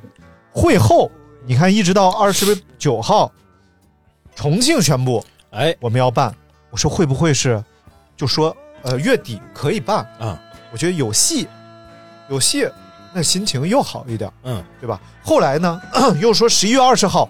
[0.52, 1.10] 会后
[1.46, 3.32] 你看一直到二十九号，
[4.36, 5.76] 重庆宣布哎。
[5.80, 6.36] 我们要办，
[6.72, 7.64] 我说会不会是
[8.18, 10.00] 就说呃月底可以办。
[10.20, 10.42] 啊？
[10.72, 11.48] 我觉得有戏，
[12.28, 12.68] 有戏，
[13.14, 15.00] 那心情又好一点，嗯对吧？
[15.24, 15.82] 后来呢，
[16.22, 17.30] 又说十一月二十号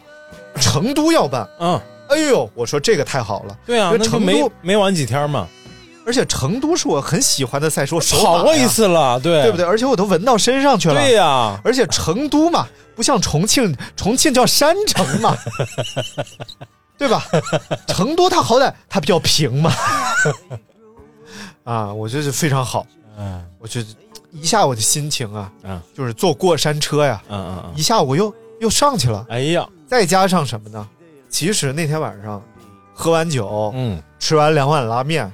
[0.60, 5.48] 成都要办，嗯，哎呦，我说这个太好了，对啊，因为那成都没玩几天嘛，
[6.06, 9.66] 而且成都是我很喜欢的赛事，我手跑过一次了，对对不对？？
[9.66, 10.96] 而且我都闻到身上去了。
[10.96, 15.38] 对呀，而且成都嘛，不像重庆，重庆叫山城嘛，
[16.98, 17.24] 对吧？
[17.88, 19.72] 成都它好歹它比较平嘛，
[21.64, 22.86] 啊，我觉得非常好，
[23.18, 23.88] 嗯我觉得
[24.32, 25.82] 一下我的心情啊，嗯。
[25.94, 29.26] 就是坐过山车呀，嗯嗯嗯，一下我又又上去了。
[29.30, 30.88] 哎呀，再加上什么呢？
[31.30, 32.42] 其实那天晚上
[32.94, 34.02] 喝完酒，嗯。
[34.20, 35.32] 吃完两碗拉面，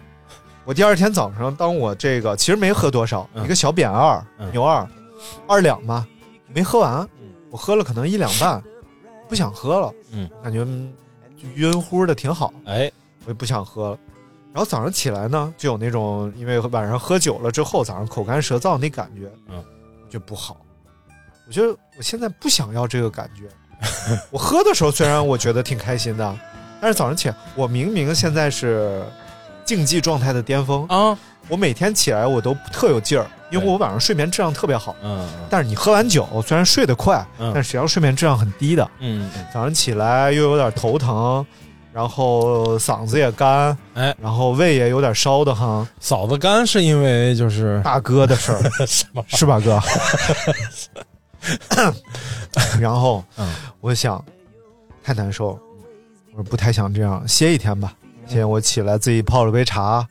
[0.64, 3.44] 我第二天早上，当我这个其实没喝多少，嗯。
[3.44, 4.52] 一个小扁二、嗯。
[4.52, 4.88] 牛二，
[5.48, 6.06] 二两嘛，
[6.54, 7.08] 没喝完，
[7.50, 8.64] 我喝了可能一两半，
[9.28, 10.94] 不想喝了，嗯，感觉嗯
[11.36, 12.92] 就晕乎的挺好，哎，
[13.26, 13.98] 我就不想喝了。
[14.56, 19.62] 然后早上起来呢，就有那种因为晚上喝酒了之后，早上口干舌燥那感觉，嗯，
[20.10, 20.56] 就不好。
[21.46, 23.50] 我觉得我现在不想要这个感觉。
[24.32, 26.40] 我喝的时候虽然我觉得挺开心的，
[26.80, 29.04] 但是早上起来，我明明现在是
[29.66, 34.96] 竞技状态的巅峰，啊，我每天起来我都特有劲儿，因为我晚上睡眠质量特别好。
[35.04, 38.90] 嗯但是你喝完酒，虽然睡得快，嗯但实际上睡眠质量很低的。
[39.00, 41.46] 嗯嗯，早上起来又有点头疼，
[41.96, 45.88] 然后嗓子也干，哎，然后胃也有点烧的哈。
[46.02, 48.62] 嗓子干是因为就是大哥的事儿？
[49.28, 49.80] 是吧，哥？
[52.82, 53.48] 然后，嗯
[53.80, 54.22] 我想
[55.02, 55.58] 太难受，
[56.34, 57.94] 我说不太想这样，歇一天吧。
[58.28, 60.06] 今天我起来自己泡了杯茶，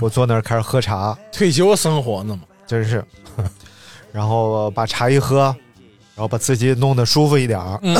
[0.00, 2.44] 我坐那儿开始喝茶，退休生活呢嘛？
[2.66, 3.04] 真是。
[4.10, 5.54] 然后把茶一喝，
[6.14, 7.94] 然后把自己弄得舒服一点儿，嗯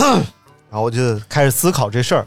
[0.71, 2.27] 然后我就开始思考这事儿。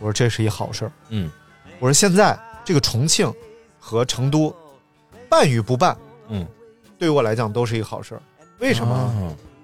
[0.00, 0.92] 我说这是一好事儿。
[1.10, 1.30] 嗯
[1.78, 3.32] 我说现在这个重庆
[3.78, 4.54] 和成都
[5.28, 5.96] 办与不办，
[6.28, 6.46] 嗯，
[6.98, 8.22] 对于我来讲都是一个好事儿。
[8.58, 8.94] 为什么？
[8.94, 9.12] 啊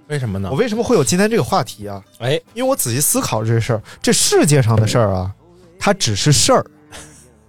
[0.07, 0.57] 为什么呢我？
[0.57, 2.03] 为什么会有今天这个话题啊？
[2.19, 5.33] 哎，因为我仔细思考这事儿，这世界上的事儿啊，
[5.79, 6.63] 它只是事儿，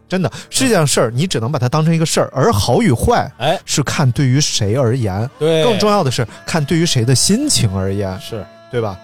[0.07, 8.97] 真的，世界上事儿你只能把它当成一个事儿，而好与坏，哎，是看对于谁而言，对，更重要的是看对于谁的心情而言，是，对吧？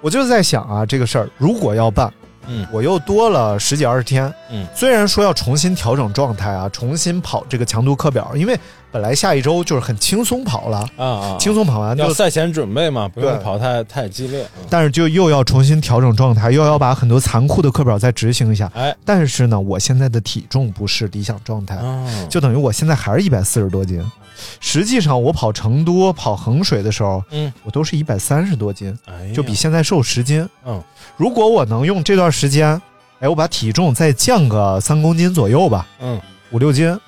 [0.00, 2.10] 我就在想啊，这个事儿如果要办，
[2.50, 2.66] 嗯。
[2.70, 4.66] 我又多了十几二十天，嗯。
[4.74, 8.58] 虽然说要重新调整状态啊，重新跑这个强度课表，因为
[8.92, 14.42] 本来下一周就是很轻松跑了，啊啊，轻松跑完就要赛前准备嘛，不用跑太太激烈。
[14.58, 14.66] 嗯。
[14.68, 18.70] 但是就又要重新调整状态，又要把很多残酷的课表再执行一下。
[18.74, 24.04] 哎，但是呢，我现在的体重不是理想状态，啊，就等于我现在还是一百四十多斤。
[24.58, 30.48] 实际上，我跑成都、跑衡水的时候，嗯，我都是一百三十多斤，哎就比现在瘦十斤。
[30.64, 30.82] 嗯，
[31.16, 32.80] 如果我能用这段时间，
[33.20, 36.18] 哎，我把体重再降个三公斤左右吧，嗯，
[36.52, 36.98] 五六斤，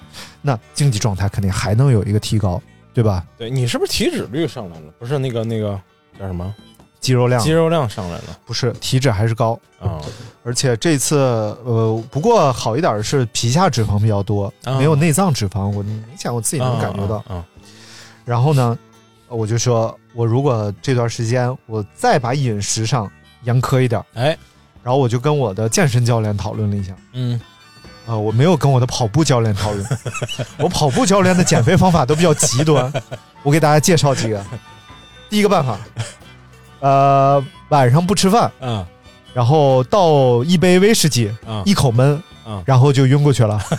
[0.43, 2.61] 那经济状态肯定还能有一个提高，
[2.93, 3.25] 对吧？
[3.39, 4.93] 对你是不是体脂率上来了？
[4.99, 5.81] 不是那个那个
[6.19, 6.55] 叫什么
[7.01, 10.01] 肌肉量肌肉量上来了不是体脂还是高，啊？
[10.45, 11.17] 而且这次
[11.65, 17.17] 呃，不过好一点的是皮下脂肪比较多，啊没有内脏脂肪，我明显我自己能感觉到。
[17.27, 17.47] 啊啊
[18.25, 18.79] 然后呢，
[19.29, 23.11] 呃我就说我如果这段时间我再把饮食上
[23.43, 24.39] 严苛一点，哎，
[24.81, 26.95] 然后我就跟我的健身教练讨论了一下。
[27.15, 27.41] 嗯
[28.07, 29.87] 啊、我没有跟我的跑步教练讨论，
[30.59, 32.93] 我跑步教练的减肥方法都比较极端，
[33.43, 34.45] 我给大家介绍几个。
[35.31, 35.79] 第一个办法，
[36.81, 38.87] 呃，晚上不吃饭，嗯
[39.33, 43.59] 然后倒一杯威士忌，嗯一口闷，嗯然后就晕过去了。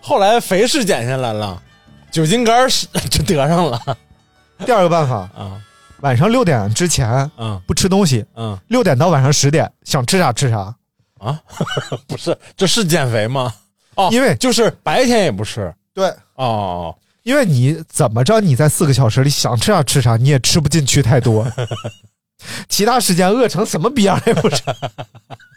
[0.00, 1.60] 后来肥是减下来了，
[2.10, 3.78] 酒精肝是就得上了
[4.64, 5.60] 第二个办法，啊
[6.00, 10.74] 晚上六点之前嗯不吃东西，嗯六点到晚上十点想吃啥吃啥，
[11.24, 11.40] 啊，
[12.06, 13.52] 不是，这是减肥吗？
[13.94, 21.46] 哦，因为就是白天也不吃对，哦，因为你怎么着你在四个小时里想吃啥吃啥，你也吃不进去太多，
[22.68, 24.62] 其他时间饿成什么逼样也不是。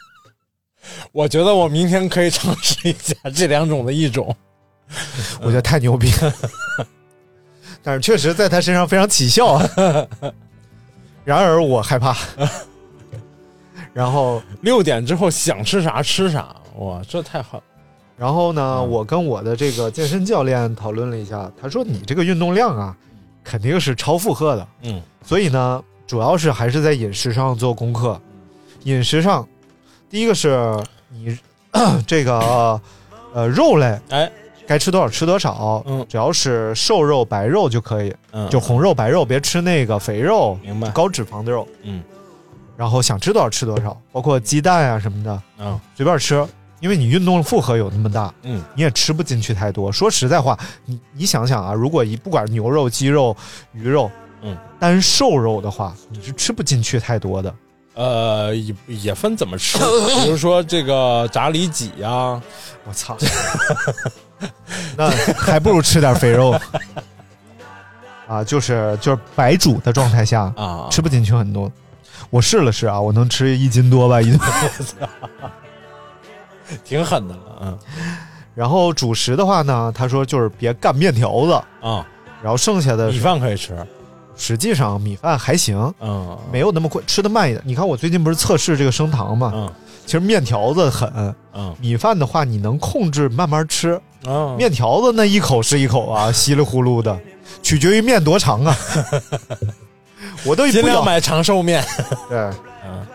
[1.12, 4.36] 我觉得我明天可以尝试一下这两种的一种。
[5.42, 6.34] 我觉得太牛逼了，
[7.84, 9.70] 但是确实在他身上非常起效啊。
[11.26, 12.16] 然而我害怕，
[13.98, 17.60] 然后六点之后想吃啥吃啥，哇，这太好。
[18.16, 22.96] 然后呢，我跟我的这个健身教练讨论了一下，他说你这个运动量啊，
[23.44, 28.22] 肯定是超负荷的，嗯所以呢，主要是还是在饮食上做功课。
[28.84, 29.48] 饮食上，
[30.12, 30.80] 第一个是
[31.10, 31.36] 你
[32.06, 32.80] 这个
[33.34, 34.32] 呃肉类哎，
[34.68, 40.88] 该吃多少吃多少，嗯只要是瘦肉白肉就可以，嗯，就红肉白肉，别吃那个肥肉、明白。
[40.92, 41.68] 高脂肪的肉。
[41.82, 42.04] 嗯
[42.78, 46.46] 然后想吃多少吃多少，包括鸡蛋啊什么的，嗯随便吃，
[46.80, 49.92] 因为你运动负荷有那么大，嗯你也吃不进去太多。
[49.92, 53.36] 说实在话，你你想想啊，如果一不管牛肉、鸡肉、
[53.74, 54.10] 鱼肉，
[54.44, 57.54] 嗯，单瘦肉的话，你是吃不进去太多的。
[57.96, 59.80] 呃，也也分怎么吃，
[60.24, 62.40] 比如说这个炸里脊呀，
[62.86, 63.18] 我操，
[64.96, 66.56] 那还不如吃点肥肉
[68.30, 68.44] 啊！
[68.44, 71.72] 就是就是白煮的状态下，啊，吃不进去很多。
[72.30, 74.40] 我试了试啊，我能吃一斤多吧一顿。
[76.84, 77.80] 挺狠的了，嗯。
[78.54, 82.06] 然后主食的话呢，他说就是别干面条子，啊，
[82.42, 83.78] 然后剩下的米饭可以吃，
[84.36, 87.64] 实际上米饭还行，嗯，没有那么快，吃的慢一点。
[87.66, 89.72] 你看我最近不是测试这个升糖嘛，嗯。
[90.06, 91.74] 其实面条子狠，嗯。
[91.80, 97.18] 米饭的话你能控制慢慢吃，嗯，面条子那一口是一口啊，稀里呼噜的，
[97.62, 98.76] 取决于面多长啊。
[100.46, 101.84] 我都尽量买长寿面。
[102.30, 102.38] 对，
[102.86, 103.06] 嗯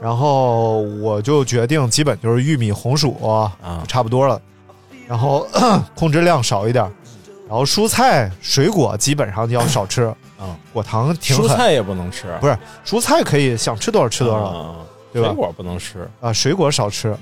[0.00, 3.52] 然后我就决定基本就是玉米红薯啊。
[3.88, 4.40] 差不多了，
[5.08, 5.46] 然后
[5.96, 6.84] 控制量少一点，
[7.48, 10.04] 然后蔬菜水果基本上就要少吃，
[10.38, 14.74] 啊，果糖挺，蔬菜也不能吃，不是蔬菜可以想吃多少吃多少啊
[15.12, 15.28] 对吧？
[15.28, 16.06] 水果不能吃。
[16.20, 17.16] 啊，水果少吃，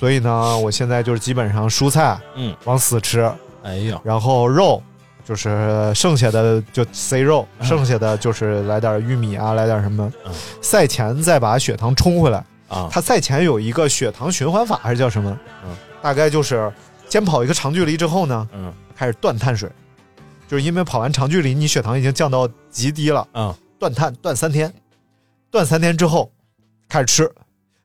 [0.00, 3.30] 所以呢，我现在就是基本上蔬菜嗯，往死吃，
[3.62, 4.82] 哎呦，然后肉
[5.24, 12.44] 就是剩下的就塞肉，嗯剩下的就是来点玉米啊，来点什么嗯，赛前再把血糖冲回来。
[12.68, 15.38] 啊，它赛前有一个血糖循环法还是叫什么？
[15.64, 16.72] 嗯，大概就是
[17.08, 19.70] 先跑一个长距离之后呢，嗯开始断碳水，
[20.48, 24.72] 就是因为跑完长距离，你血糖已经降到极低了，嗯断碳断三天，
[25.50, 26.30] 断三天之后
[26.88, 27.30] 开始吃。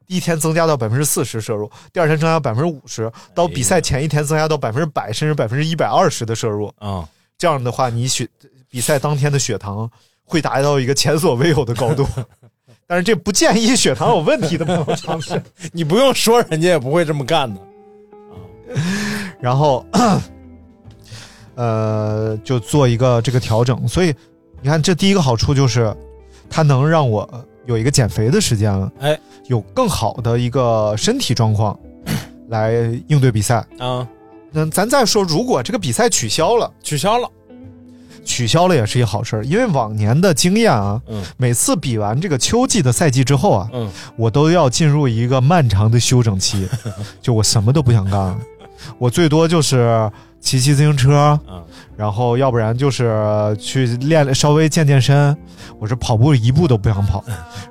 [0.08, 6.74] 第一天增加到百分之四十摄入，第二天增加百分之五十，到比赛前一天增加到百分之百，甚至百分之一百二十的摄入。
[6.80, 7.08] 啊，
[7.40, 8.28] 这样的话，你血
[8.70, 9.90] 比赛当天的血糖
[10.24, 12.06] 会达到一个前所未有的高度。
[12.86, 15.42] 但是这不建议血糖有问题的朋友尝试。
[15.72, 17.62] 你不用说，人家也不会这么干的。
[19.40, 19.86] 然后，
[21.56, 23.88] 呃，就做一个这个调整。
[23.88, 24.14] 所以
[24.62, 25.96] 你看，这第一个好处就是，
[26.50, 31.80] 它能让我有一个减肥的时间了，哎，有更好的一个身体状况
[32.50, 32.74] 来
[33.08, 33.66] 应对比赛。
[33.78, 34.08] 啊，
[34.52, 37.30] 那咱再说，如果这个比赛取消了，取消了。
[38.26, 41.24] 取消了也是一好事儿，因为往年的经验啊，嗯。
[41.38, 43.90] 每次比完这个秋季的赛季之后啊，嗯。
[44.16, 46.68] 我都要进入一个漫长的休整期，
[47.22, 48.38] 就我什么都不想干了，
[49.00, 51.64] 我最多就是骑骑自行车，嗯。
[51.98, 55.36] 然后要不然就是去练稍微健健身，
[55.80, 57.24] 我是跑步一步都不想跑，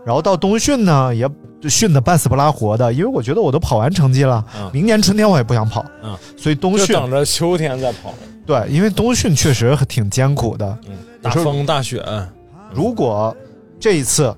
[0.05, 1.27] 然后到冬训呢也
[1.63, 4.71] 训的半死不拉活的，因为我觉得我都跑完成绩了，嗯。
[4.73, 6.15] 明年春天我也不想跑，嗯。
[6.37, 8.13] 所以冬训就等着秋天再跑。
[8.47, 12.05] 对，因为冬训确实挺艰苦的，嗯，大风大雪。
[12.73, 13.35] 如果
[13.81, 14.35] 这一次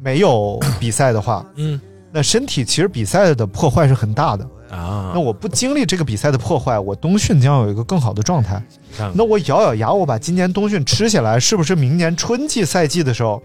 [0.00, 1.80] 没有比赛的话，嗯。
[2.16, 4.46] 那身体其实比赛的破坏是很大的。
[4.70, 8.62] 啊那我不经历这个比赛的破坏，我冬训将有一个更好的状态。
[9.14, 13.42] 那我咬咬牙，我把今年冬训吃下来，是不是明年春季赛季的时候，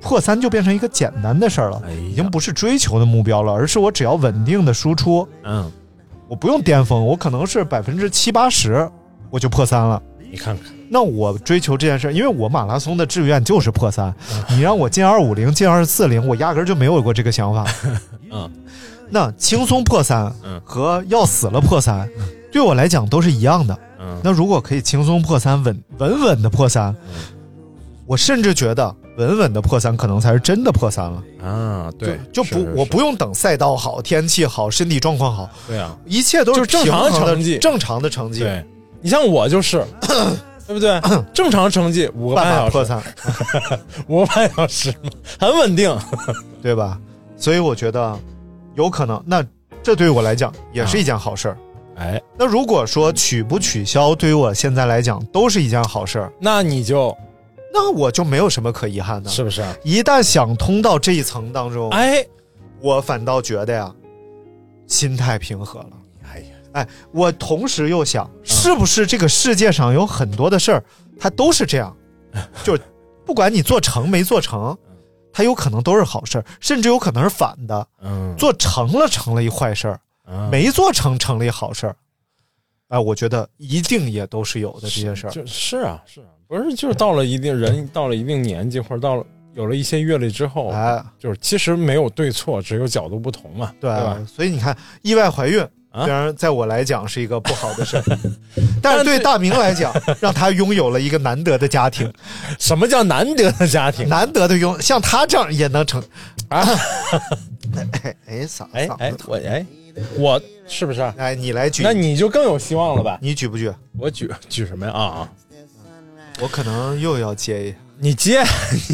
[0.00, 1.82] 破三就变成一个简单的事儿了？
[1.86, 5.70] 哎已经不是追求的目标了，而是我只要稳定的输出，嗯，
[6.28, 8.88] 我不用巅峰，我可能是百分之七八十，
[9.30, 10.00] 我就破三了。
[10.30, 14.14] 你看看，那我追求这件事儿，因为我马拉松的志愿就是破三。
[14.48, 17.64] 你让我进二五零、进二四零，我压根儿就没有过这个想法。
[18.30, 18.50] 嗯，
[19.08, 22.08] 那轻松破三嗯和要死了破三，
[22.52, 23.78] 对我来讲都是一样的。
[24.00, 26.94] 嗯，那如果可以轻松破三、稳稳稳的破三，
[28.06, 31.22] 我甚至觉得稳稳的破三可能才是真的破三了。
[31.42, 38.40] 啊，对，就就不是我不用等赛道好、天气好、身体状况好，对啊，一切都是正常的成绩正常的成绩。
[38.40, 38.64] 对
[39.00, 39.84] 你像我就是，
[40.66, 41.00] 对不对？
[41.32, 45.96] 正常成绩五个办半小时，法破三， 五个半小时嘛，很稳定。
[46.62, 46.98] 对吧？
[47.36, 48.18] 所以我觉得
[48.76, 49.44] 有可能，那
[49.82, 51.58] 这对于我来讲也是一件好事儿。
[51.96, 57.16] 哎，那如果说取不取消，对于我现在来讲都是一件好事儿，那你就
[57.72, 59.30] 那我就没有什么可遗憾的。
[59.30, 59.64] 是不是？
[59.82, 62.22] 一旦想通到这一层当中，哎，
[62.80, 63.94] 我反倒觉得呀，
[64.86, 65.90] 心态平和了。
[66.30, 70.84] 哎呀，哎，我同时又想，是不是这个世界上有很多的事儿，
[71.18, 71.96] 它都是这样，
[72.62, 72.82] 就是
[73.24, 74.76] 不管你做成没做成，
[75.36, 81.94] 它有可能都是好事儿，甚至有可能是反的，嗯，做成了成了一坏事儿，嗯没做成成了一好事儿。
[82.88, 85.30] 哎，我觉得一定也都是有的这些事儿。
[85.30, 94.26] 就是啊，是啊，不是就是到了一定人到了一定年纪，或者到了有了一些阅历之后，哎，就是其实没有对错，只有角度不同嘛，对对吧？
[94.26, 95.62] 所以你看，意外怀孕，
[95.96, 98.04] 啊虽然在我来讲是一个不好的事儿，
[98.82, 102.12] 但是对大明来讲， 让他拥有了一个难得的家庭，
[102.58, 104.06] 什么叫难得的家庭？
[104.08, 106.02] 难得的拥，像他这样也能成
[106.48, 106.66] 啊！
[108.02, 109.66] 哎 哎，嗓哎哎我哎，
[110.18, 111.00] 我是不是？
[111.16, 113.18] 哎，你来举，那你就更有希望了吧？
[113.22, 113.72] 你举不举？
[113.98, 114.92] 我举举什么呀？
[114.92, 115.28] 啊啊！
[116.40, 118.42] 我可能又要接一下，你接，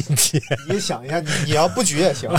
[0.09, 2.31] 你接，你想一下，你你要不举也行。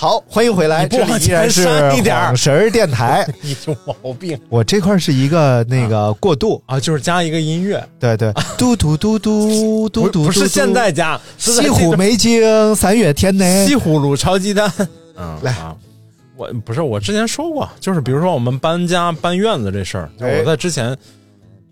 [0.00, 2.26] 好，欢迎回来，这里依然是往前删一点儿。
[2.28, 3.28] 晃神儿电台。
[3.42, 4.40] 你有毛病。
[4.48, 6.80] 我这块是一个那个过渡，啊！
[6.80, 13.76] 就是加一个音乐，对对，嘟嘟嘟嘟嘟嘟，不不是现在加，西湖美景三月天内西。
[13.76, 14.72] 葫芦炒鸡蛋。
[15.18, 15.52] 嗯，来。
[15.52, 15.76] 啊，
[16.34, 20.96] 我不是我之前说过，就是比如说我们搬家搬院子这事儿，我在之前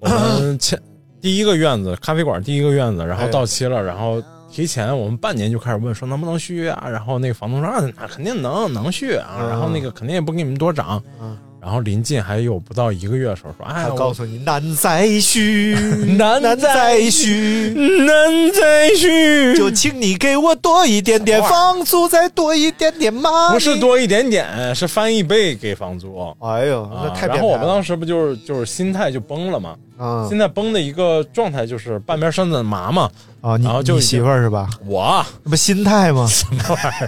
[0.00, 0.78] 我们前
[1.22, 3.28] 第一个院子咖啡馆第一个院子，然后哎。
[3.28, 15.74] 到期了，然后提前我们半年就开始问说能不能续约啊，然后那个房东说啊，那肯定能能续啊，嗯然后那个肯定也不给你们多涨，嗯然后临近还有不到一个月的时候说，哎，我告诉你难再续，
[16.16, 17.74] 难难再续，
[18.06, 23.52] 难再续，就请你给我多一点点房租，再多一点点嘛。
[23.52, 23.78] 不是。
[23.78, 26.34] 多一点点，是翻一倍给房租。
[26.38, 27.26] 哎呦，那啊太。
[27.26, 33.10] 然后我们当时不就是就是心态就崩了嘛，嗯心态崩的一个状态就是半边身子麻嘛。
[33.40, 34.68] 啊，你然后就你媳妇儿是吧？
[34.84, 36.26] 我那不心态吗？
[36.28, 37.04] 什么玩意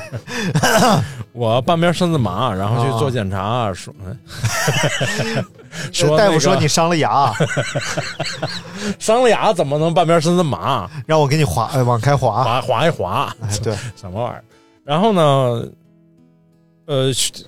[0.58, 3.92] 儿 我半边身子麻，然后去啊做检查，说
[5.92, 7.32] 说大夫说你伤了牙，
[8.98, 10.88] 伤了牙怎么能半边身子麻？
[11.06, 12.42] 让我给你划呃往开划。
[12.44, 14.44] 划划一划，哎，对，什么玩意儿？
[14.84, 15.62] 然后呢，
[16.86, 17.44] 呃，全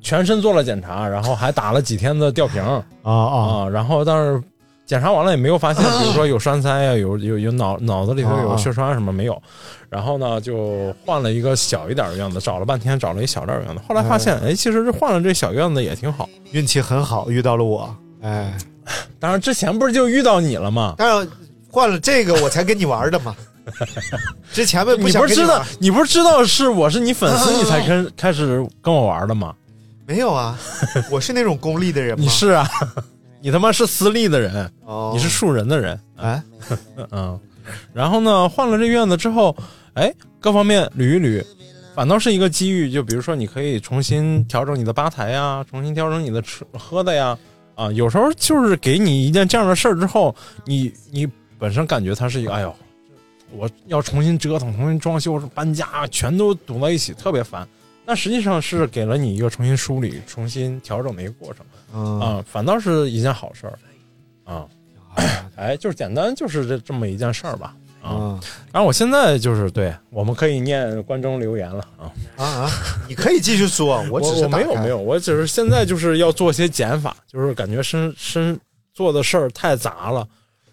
[0.00, 4.42] 全身做了检查，然后还打了几天的吊瓶啊啊，啊，然后但是
[4.84, 9.40] 检查完了也没有发现， 比如说有栓塞呀，有有有脑脑子里头有血栓什么没有，
[9.88, 16.28] 然后呢就换了一个小一点的院子，找了半天找了一小点院子，后来发现，哎，其实这换了这小院子也挺好。
[16.50, 17.94] 运气很好，遇到了我。
[18.20, 18.52] 哎，
[19.18, 20.94] 当然之前不是就遇到你了吗？
[20.98, 21.26] 当然
[21.70, 23.34] 换了这个我才跟你玩的嘛。
[24.52, 29.54] 之前们你想不是知道你不是知道是我是你粉丝，你才跟开始跟我玩的吗？
[30.04, 30.58] 没有啊？
[31.10, 32.22] 我是那种功利的人吗？
[32.24, 32.68] 你是啊，
[33.42, 36.42] 你他妈是私立的人，哦，你是树人的人，哎，
[37.10, 37.38] 嗯。
[37.92, 39.54] 然后呢，换了这院子之后，
[39.94, 41.44] 哎，各方面捋一捋，
[41.94, 42.90] 反倒是一个机遇。
[42.90, 47.38] 就比如说，你可以重新调整你的吧台呀，重新调整你的吃喝的呀，
[47.74, 50.34] 啊，有时候就是给你一件这样的事儿之后，
[50.64, 51.28] 你你
[51.58, 52.74] 本身感觉它是一个，哎呦，
[53.52, 57.66] 我要重新折腾、重新装修、搬家，全都堵在一起，特别烦。
[58.04, 63.78] 但实际上是给了你一个重新梳理、重新调整的一个过程嗯啊，反倒是一件好事儿
[64.44, 64.66] 啊。
[65.56, 68.16] 哎，就是简单就是这这么一件事儿吧啊。
[68.18, 68.40] 嗯
[68.72, 72.10] 然后我现在就是对，我们可以念观众留言了啊。
[72.36, 72.70] 啊啊！
[73.06, 78.58] 你可以继续说，我只是我没有没有，我只是现在就是要做些减法，就是感觉身身
[78.94, 80.26] 做的事儿太杂了，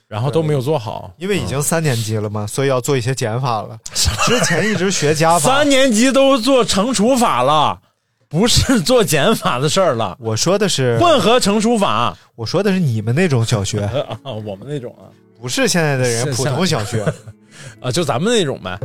[0.09, 1.13] 然后都没有做好。
[1.17, 3.77] 因为已经三年级了嘛，所以要做一些减法了。
[4.25, 7.79] 之前一直学加法，三年级都做乘除法了，
[8.27, 10.17] 不是做减法的事儿了。
[10.19, 13.79] 我说的是混合乘除法我说的是你们那种小学，
[14.23, 15.07] 啊，我们那种啊
[15.41, 17.05] 不是现在的人普通小学。
[17.81, 18.79] 啊，就咱们那种呗，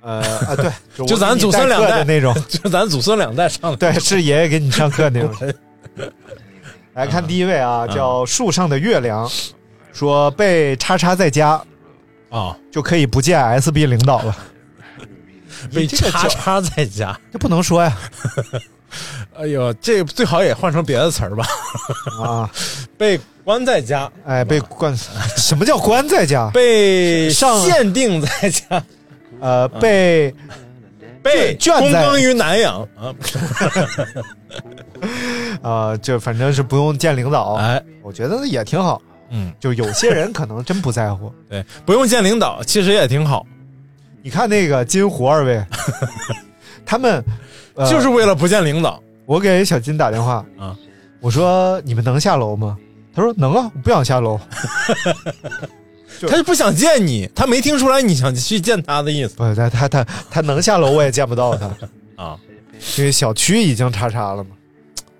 [0.00, 3.76] 呃啊，对，就咱祖孙两代代的那种，就咱祖孙两代上的。
[3.76, 5.30] 对，是爷爷给你上课那种。
[6.94, 9.30] 来看第一位啊，叫树上的月亮，
[9.98, 11.60] 说被叉叉在家
[12.30, 14.36] 啊，就可以不见 SB 领导了。
[15.74, 17.18] 被叉叉在家。
[17.32, 17.98] 这不能说呀
[19.34, 21.44] 哎呦，这最好也换成别的词儿吧。
[22.22, 22.48] 啊！
[22.96, 24.96] 被关在家，哎，被关，
[25.36, 26.48] 什么叫关在家？
[26.50, 28.84] 被上限定在家，
[29.40, 30.32] 呃，被
[31.20, 33.14] 被圈在躬耕于南阳啊。
[35.62, 39.02] 呃，这反正是不用见领导，哎，我觉得也挺好。
[39.30, 41.32] 嗯，就有些人可能真不在乎。
[41.48, 43.46] 对，不用见领导，其实也挺好，
[44.22, 45.64] 你看那个金湖二位，
[46.84, 47.22] 他们、
[47.74, 49.02] 呃就是为了不见领导。
[49.26, 50.74] 我给小金打电话啊，
[51.20, 52.76] 我说你们能下楼吗？
[53.14, 54.40] 他说能啊，我不想下楼。
[56.18, 61.66] 就他就不想见你，他没听出来你想去见他的意思不，他他他他能下楼，我也见不到他，
[62.16, 62.38] 啊。
[62.96, 64.50] 因为小区已经叉叉了嘛。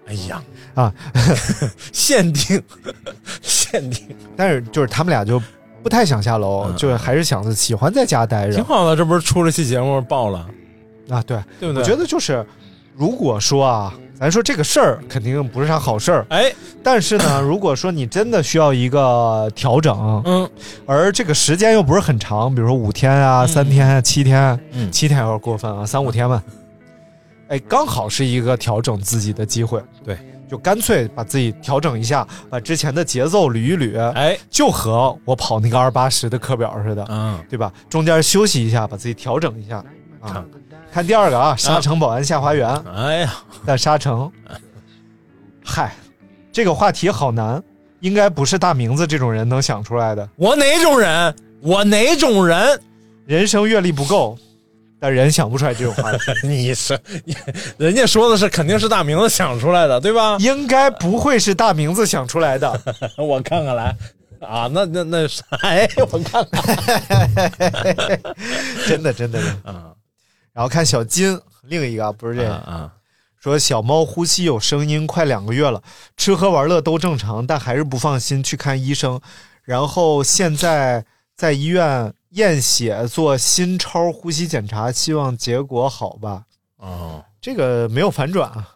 [0.07, 0.43] 哎呀，
[0.79, 0.95] 啊，
[1.93, 2.63] 限定，
[3.43, 4.07] 限定，
[4.37, 5.43] 但是就是他们俩就
[5.83, 8.95] 不太想下楼，嗯就是还是想喜欢在家待着挺好的。
[8.95, 10.47] 这不是出了期节目爆了，
[11.11, 11.21] 啊。
[11.27, 11.83] 对，对不对？
[11.83, 12.47] 我觉得就是
[12.95, 16.53] 如果说啊，咱说这个事儿肯定不是啥好事儿，哎，
[16.83, 20.49] 但是呢， 如果说你真的需要一个调整，嗯
[20.87, 26.41] 而这个时间又不是很长，比如说五天啊、三天啊、七天，嗯七天有点过分啊，三五天吧。
[27.49, 29.83] 哎，刚好是一个调整自己的机会。
[30.05, 30.19] 对，
[30.49, 37.73] 就干脆把自己调整一下，把之前的节奏捋一捋，哎，就和我跑那个二八十的课表似的，嗯，对吧？
[37.89, 39.77] 中间休息一下，把自己调整一下
[40.21, 40.45] 啊看。
[40.91, 43.35] 看第二个啊，沙城保安下花园，哎呀，
[43.67, 44.31] 在沙城。
[45.63, 45.95] 嗨，
[46.51, 47.63] 这个话题好难，
[48.01, 50.27] 应该不是大名字这种人能想出来的。
[50.37, 51.35] 我哪种人？
[51.61, 52.81] 我哪种人？
[53.27, 54.39] 人生阅历不够，
[55.01, 56.19] 但人想不出来这种话题。
[56.47, 56.99] 你是，
[57.77, 60.37] 人家说的是肯定是大名字想出来的，对吧？
[60.41, 62.81] 应该不会是大名字想出来的。
[63.17, 63.97] 我看看来，
[64.41, 66.65] 啊，那那那啥，哎，我看看
[68.87, 69.41] 真的真的。
[69.65, 69.93] 啊
[70.53, 72.91] 然后看小金，另一个啊不是这个，啊
[73.41, 75.81] 说小猫呼吸有声音，快两个月了，
[76.17, 79.21] 吃喝玩乐都正常，但还是不放心去看医生。
[79.63, 81.05] 然后现在
[81.37, 86.43] 在医院验血做心超呼吸检查，希望结果好吧。
[86.77, 88.69] 哦，这个没有反转啊，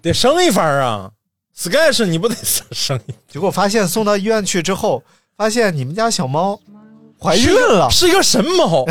[0.00, 1.10] 得生一番啊
[1.56, 2.34] ！Sketch 你不得
[2.70, 5.02] 生一结果发现送到医院去之后，
[5.36, 6.58] 发现你们家小猫
[7.18, 7.90] 怀孕了。
[7.90, 8.84] 是一个神猫，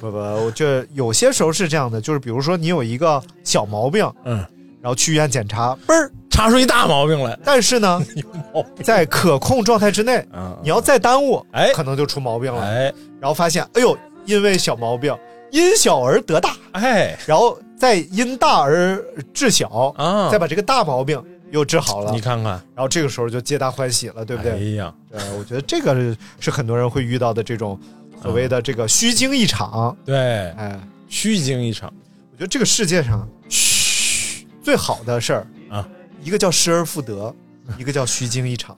[0.00, 4.38] 不不，我这有些时候是这样的，就是比如说你有一个小毛病，嗯，
[4.80, 7.98] 然后去医院检查，嘣儿，查出一大毛病来，但是呢。
[8.84, 11.72] 在可控状态之内，嗯你要再耽误，哎。
[11.74, 12.62] 可能就出毛病了。
[12.62, 12.92] 哎。
[13.20, 15.16] 然后发现，哎呦，因为小毛病，
[15.50, 20.30] 因小而得大，哎，然后再因大而治小，啊。
[20.30, 24.52] 再把这个大毛病又治好了，你看看，然后这个时候就皆大欢喜了，对不对？
[24.52, 27.78] 哎呀，对，我觉得这个是是很多人会遇到的这种
[28.22, 29.96] 所谓的这个虚惊一场。
[30.04, 30.78] 对，哎，
[31.08, 31.92] 虚惊一场。
[32.32, 35.86] 我觉得这个世界上，嘘，最好的事儿啊，
[36.26, 37.32] 一个叫失而复得，
[37.78, 38.76] 一个叫虚惊一场，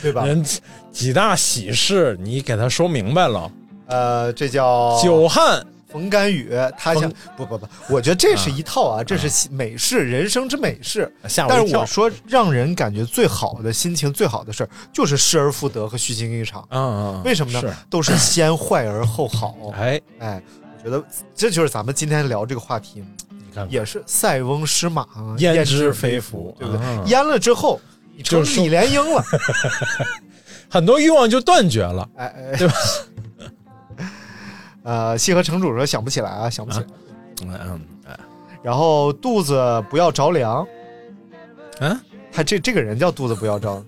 [0.00, 0.24] 对吧？
[0.24, 0.42] 人
[0.90, 3.52] 几大喜事，你给他说明白了。
[3.84, 11.12] 呃，这叫久旱逢甘雨，他想不不不，我觉得这是一套啊，这是美事，人生之美事。
[11.36, 16.66] 但是我说，让人感觉最好的心情、最好的事儿，就是失而复得和虚惊一场。
[16.70, 17.22] 嗯嗯！
[17.24, 17.70] 为什么呢是？
[17.90, 19.54] 都是先坏而后好。
[19.74, 20.42] 哎，哎，
[20.78, 23.04] 我觉得这就是咱们今天聊这个话题，
[23.48, 25.06] 你看看，也是塞翁失马，
[25.38, 26.86] 焉知知非福，对不对？
[26.86, 27.80] 啊淹了之后，
[28.16, 29.24] 你成就是李莲英了。
[30.70, 32.08] 很多欲望就断绝了。
[32.16, 32.74] 哎哎，对吧？
[34.84, 36.86] 呃，西河城主说想不起来啊，想不起来。
[37.42, 37.80] 嗯
[38.60, 40.66] 然后肚子不要着凉，
[41.78, 41.98] 嗯
[42.32, 43.82] 他这这个人叫肚子不要着，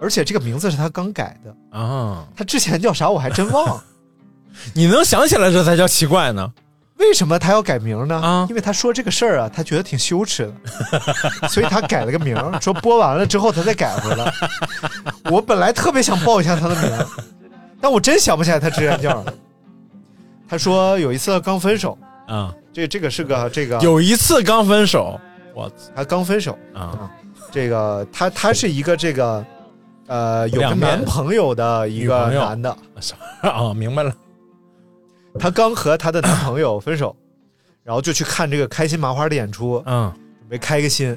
[0.00, 3.84] 而且这个名字是他刚改的，啊，他之前叫啥我还真忘了。
[4.74, 6.52] 你能想起来这才叫奇怪呢。
[6.98, 8.16] 为什么他要改名呢？
[8.16, 8.46] 啊。
[8.48, 10.46] 因为他说这个事儿啊，他觉得挺羞耻
[11.42, 14.32] 的， 所以他改了个名儿，说播完了之后他再改回来。
[15.30, 17.06] 我本来特别想报一下他的名儿，
[17.80, 19.32] 但我真想不起来他之前叫什么。
[20.48, 23.78] 他说有一次刚分手，啊，这这个是个这个。
[23.80, 25.20] 有一次刚分手，
[25.54, 27.10] 我他刚分手，啊。
[27.52, 29.44] 这个他他是一个这个
[30.08, 32.76] 呃有个男朋友的一个男的，
[33.40, 34.12] 啊， 明白了。
[35.38, 37.14] 她刚和她的男朋友分手，
[37.82, 41.08] 然后就去看这个开心麻花的演出，嗯准备开个心。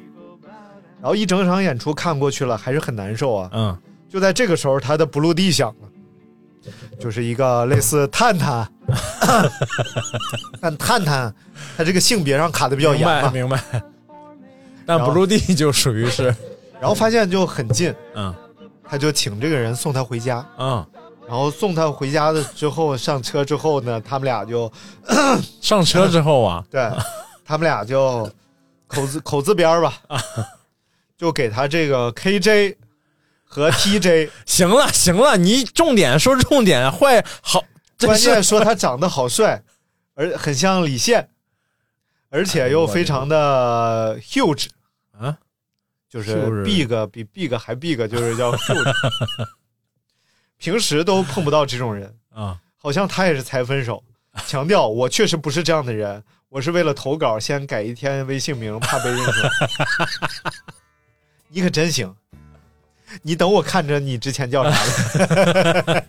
[1.01, 3.49] 然后一整场演出看过去了，还是很难受啊。
[3.53, 3.77] 嗯
[4.09, 8.67] 就在这个时候，她的 blue D 响了，就是一个类似探探，
[10.59, 11.33] 但探探
[11.77, 13.61] 他这个性别上卡的比较严明白。
[14.85, 16.23] 但 blue D 就属于是，
[16.79, 18.33] 然后发现就很近，嗯
[18.83, 20.43] 他就请这个人送他回家。
[20.57, 20.83] 嗯，
[21.29, 24.71] 然后送他回家的之后，上车之后呢，他们俩就
[25.61, 26.89] 上车之后啊， 对，
[27.45, 28.27] 他们俩就
[28.87, 30.01] 口字 口字边儿吧，
[31.15, 32.75] 就给他这个 KJ
[33.43, 37.63] 和 TJ， 行了行了，你重点说重点，坏好，
[37.95, 39.61] 这关键说他长得好帅，
[40.15, 41.29] 而很像李现，
[42.31, 44.65] 而且又非常的 huge
[45.15, 45.37] 啊，
[46.09, 48.93] 就是 big 比 big 还 big，就是叫 huge。
[50.59, 54.03] 平时都碰不到这种人， 啊，好像他也是才分手，
[54.45, 59.49] 强调我确实不是这样的人，我是为了投稿先改一天微信名，怕被认出来。
[61.47, 62.13] 你可真行，
[63.23, 66.03] 你等我看着你之前叫啥了。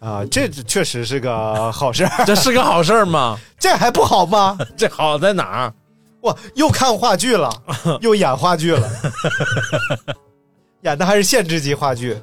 [0.00, 3.38] 啊，这确实是个好事儿，这是个好事儿吗？
[3.58, 4.56] 这还不好吗？
[4.76, 5.74] 这好在哪儿？
[6.22, 7.50] 哇，又看话剧了，
[8.00, 8.90] 又演话剧了，
[10.84, 12.16] 演的还是限制级话剧。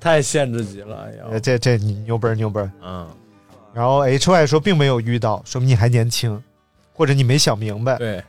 [0.00, 2.70] 太限制级了，哎这这你牛掰儿牛掰儿。
[2.84, 3.08] 嗯，
[3.74, 6.40] 然后 H Y 说并没有遇到，说明你还年轻，
[6.92, 7.96] 或者你没想明白。
[7.96, 8.22] 对，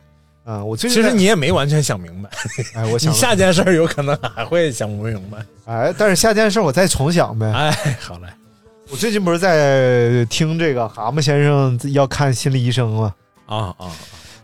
[0.44, 2.30] 啊、我最近其实你也没完全想明白，
[2.74, 5.38] 哎，我想 了下件事儿有可能还会想不明白。
[5.66, 7.52] 哎，但是下件事我再重想呗。
[7.54, 8.28] 哎，好嘞，
[8.90, 13.14] 我最近不是在听这个蛤蟆先生要看心理医生吗？
[13.46, 13.92] 啊啊，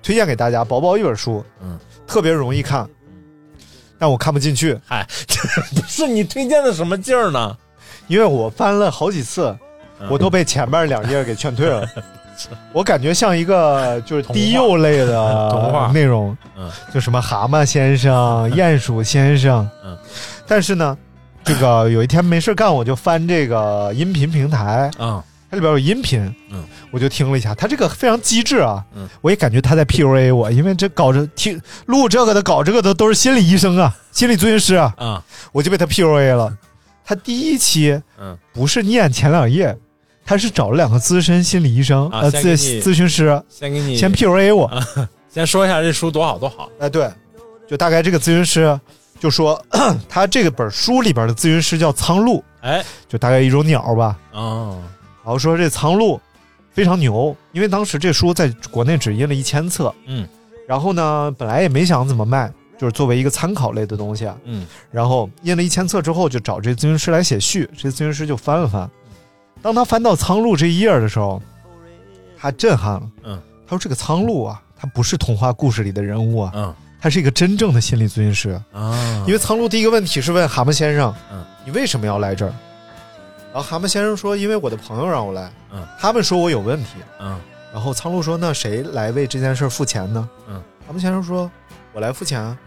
[0.04, 2.88] 推荐给大家，薄薄一本书，嗯，特别容易看，
[3.98, 5.06] 但我看不进去，嗨，
[5.76, 7.56] 不是你推荐的什么劲儿呢？
[8.08, 9.56] 因为我翻了好几次，
[10.00, 10.08] 嗯。
[10.10, 11.88] 我都被前面两页给劝退了。
[12.74, 15.14] 我感觉像一个就是低幼类的
[15.50, 15.88] 童话。
[15.94, 16.70] 内容，嗯。
[16.94, 19.98] 就什么蛤蟆先生、鼹鼠先生，嗯，
[20.46, 20.98] 但是呢，
[21.44, 25.24] 这个有一天没事干，我就翻这个音频平台，啊，
[25.56, 36.54] 它里边有音频，嗯，我就听了一下，他这个非常机智啊，嗯，我也感觉他在 PUA 我，因为这搞着听录这个的、搞这个的都是心理医生啊、心理咨询师啊，啊，我就被他 PUA 了。
[37.06, 39.74] 他第一期，嗯，不是念前两页，
[40.26, 44.70] 他是找了两个资深心理医生，啊呃，咨咨询师，先给你先 PUA 我，
[45.32, 46.70] 先说一下这书多好多好。
[46.80, 47.10] 哎，对，
[47.66, 48.78] 就大概这个咨询师
[49.22, 49.64] 就说
[50.10, 54.18] 他这个本书里边的咨询师叫苍鹭，哎，就大概一种鸟吧。
[54.34, 54.82] 哦，
[55.26, 56.22] 然后说这苍鹭
[56.72, 60.28] 非常牛，因为当时这书在国内只印了一千册，嗯，
[60.68, 64.38] 然后呢，本来也没想怎么卖，就是作为一个参考类的东西啊。
[64.46, 68.88] 嗯然后印了一千册之后，就找这咨询师来写序，这咨询师就翻了翻。
[69.64, 71.42] 当他翻到苍鹭这一页的时候，
[72.38, 73.10] 他震撼了。
[73.24, 78.60] 嗯，他说：“这个苍鹭啊，他不是童话故事里的人物啊，嗯他是一个真正的心理咨询师。
[78.72, 82.54] 啊，因为苍鹭第一个问题是问蛤蟆先生：嗯你为什么要来这儿？”
[83.56, 85.50] 然后蛤蟆先生说：“因为我的朋友让我来。
[85.72, 86.96] 嗯他们说我有问题。
[87.22, 87.40] 嗯
[87.74, 91.50] 然后苍鹭说：“那谁来为这件事付钱呢？”嗯，蛤蟆先生说
[91.96, 92.58] ：“我来付钱啊。”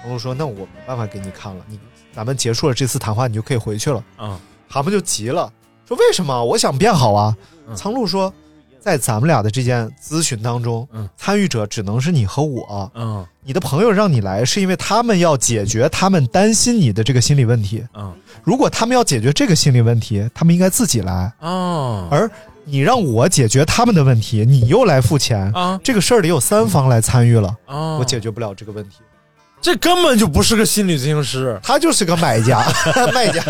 [0.00, 1.76] 苍鹭说：“那我没办法给你看了，你
[2.12, 5.52] 咱们结束了这次谈话，你就可以回去了。”啊蛤蟆就急了，
[5.88, 6.44] 说：“为什么？
[6.44, 7.36] 我想变好啊！”
[7.68, 8.32] 嗯苍鹭说
[8.80, 12.90] ：“在咱们俩的这件咨询当中，嗯参与者只能是你和我。
[12.94, 17.84] 嗯你的朋友让你来，是因为他们要解决他们担心你的这个心理问题。
[17.94, 18.14] 嗯
[18.44, 21.32] 如果他们要解决这个心理问题，他们应该自己来。
[21.40, 22.30] 哦而
[22.64, 28.96] 你让我解决他们的问题，你又来付钱，啊这个事儿里有三方来参与了，哦，我解决不了这个问题。
[29.60, 31.58] 这根本就不是个心理咨询师。
[31.62, 32.64] 他就是个买家，
[33.12, 33.42] 卖家。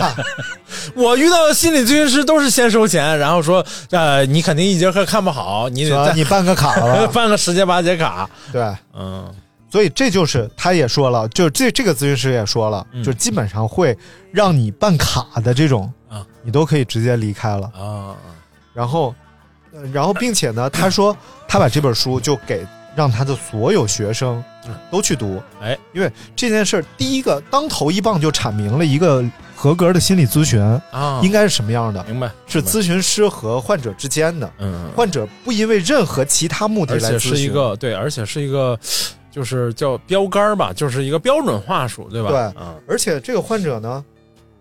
[0.95, 6.75] 我遇到的心理咨询师都是先收钱，然后说，呃，你肯定一节课看不好，你得再你办个卡？
[7.13, 8.29] 办个十节八节卡。
[8.53, 8.63] 对。
[8.95, 9.33] 嗯
[9.71, 13.95] 所以这就是他也说了，就这这个咨询师也说了，嗯就基本上会
[14.33, 17.71] 让你办卡的这种啊，你都可以直接离开了。
[17.79, 18.17] 啊
[18.73, 19.15] 然后，
[19.75, 21.15] 呃然后并且呢，他说
[21.47, 22.67] 他把这本书就给
[22.99, 24.43] 让他的所有学生
[24.91, 29.25] 都去读，哎，因为这件事儿，第一个当头一棒就阐明了一个
[29.55, 38.77] 合格的心理咨询啊，应该是什么样的，明白是咨询师和患者之间的，嗯，患者不因为任何其他目的来咨询，是一个对，而且是一个
[39.31, 42.31] 就是叫标杆儿吧，就是一个标准话术，对吧？
[42.31, 42.75] 对嗯。
[42.89, 44.05] 而且这个患者呢，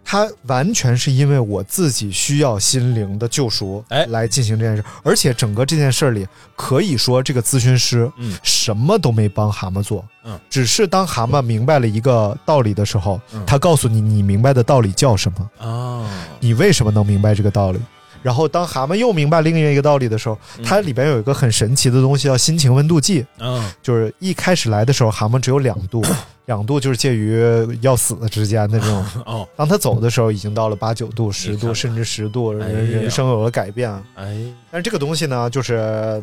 [0.10, 4.06] 他完全是因为我自己需要心灵的救赎，哎。
[4.06, 4.82] 来进行这件事。
[5.04, 8.34] 而且整个这件事里，可以说这个咨询师，嗯。
[8.42, 13.44] 什么都没帮蛤蟆做，嗯，只是当蛤蟆明白了一个道理的时候，嗯。
[13.46, 17.80] 他告诉你，你明白的道理叫什么，啊，你为什么能明白这个道理。
[18.28, 23.26] 然后，当蛤蟆又明白另外一个道理的时候，嗯它里边有一个很神奇的东西，叫心情温度计。
[23.40, 26.04] 嗯就是一开始来的时候，蛤蟆只有两度，
[26.44, 27.42] 两度就是介于
[27.80, 29.06] 要死的之间的这种。
[29.26, 33.90] 哦，当他走的时候，已经到了八九度、十度，甚至十度，人人生有了改变。
[34.16, 34.36] 哎，
[34.70, 36.22] 但是这个东西呢，就是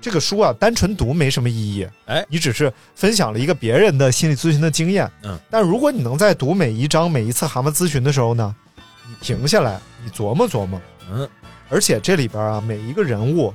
[0.00, 1.84] 这个书啊，单纯读没什么意义。
[2.06, 5.10] 哎你只是分享了一个别人的心理咨询的经验。
[5.24, 8.54] 嗯，但如果你能在读每一章、每一次蛤蟆咨询的时候呢，
[9.08, 10.80] 你停下来，你琢磨琢磨。
[11.12, 11.28] 嗯
[11.70, 13.54] 而且这里边啊，每一个人物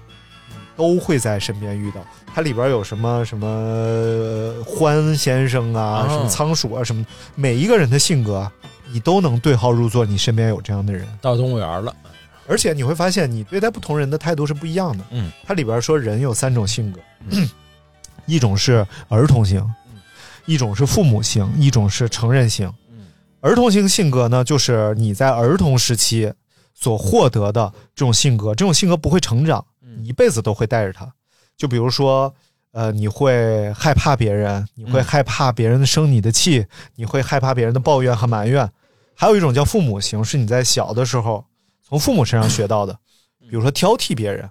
[0.76, 2.04] 都会在身边遇到。
[2.34, 7.06] 它里边有什么什么呃欢先生啊，哦什么仓鼠啊，什么
[7.36, 8.52] 每一个人的性格啊，
[8.92, 10.06] 你都能对号入座。
[10.06, 11.96] 你身边有这样的人，到动物园了，
[12.48, 15.04] 而且你会发现，你对待不同人的态度是不一样的。
[15.12, 17.00] 嗯，它里边说人有三种性格，
[18.26, 19.66] 一种是儿童型，
[20.46, 22.68] 一种是父母型，一种是成人型。
[22.68, 23.06] 嗯
[23.42, 26.34] 儿童型性格呢，就是你在儿童时期
[26.76, 29.66] 所获得的这种性格，这种性格不会成长，
[29.98, 31.12] 你一辈子都会带着它。
[31.58, 32.32] 就比如说，
[32.72, 36.66] 呃，你会害怕别人，你会嗯害怕别人生你的气，
[36.96, 38.70] 你会害怕别人的抱怨和埋怨。
[39.16, 41.44] 还有一种叫父母型，是你在小的时候
[41.82, 42.94] 从父母身上学到的，
[43.50, 44.48] 比如说挑剔别人，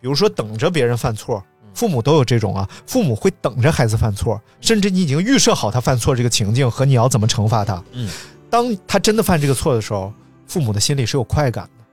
[0.00, 1.44] 比如说等着别人犯错。
[1.74, 7.80] 父母都有这种啊，父母会等着孩子犯错，甚至你已经预设好他犯错这个情境和你要怎么惩罚他。
[7.92, 8.10] 嗯，
[8.50, 10.12] 当他真的犯这个错的时候，
[10.48, 11.84] 父母的心里是有快感的，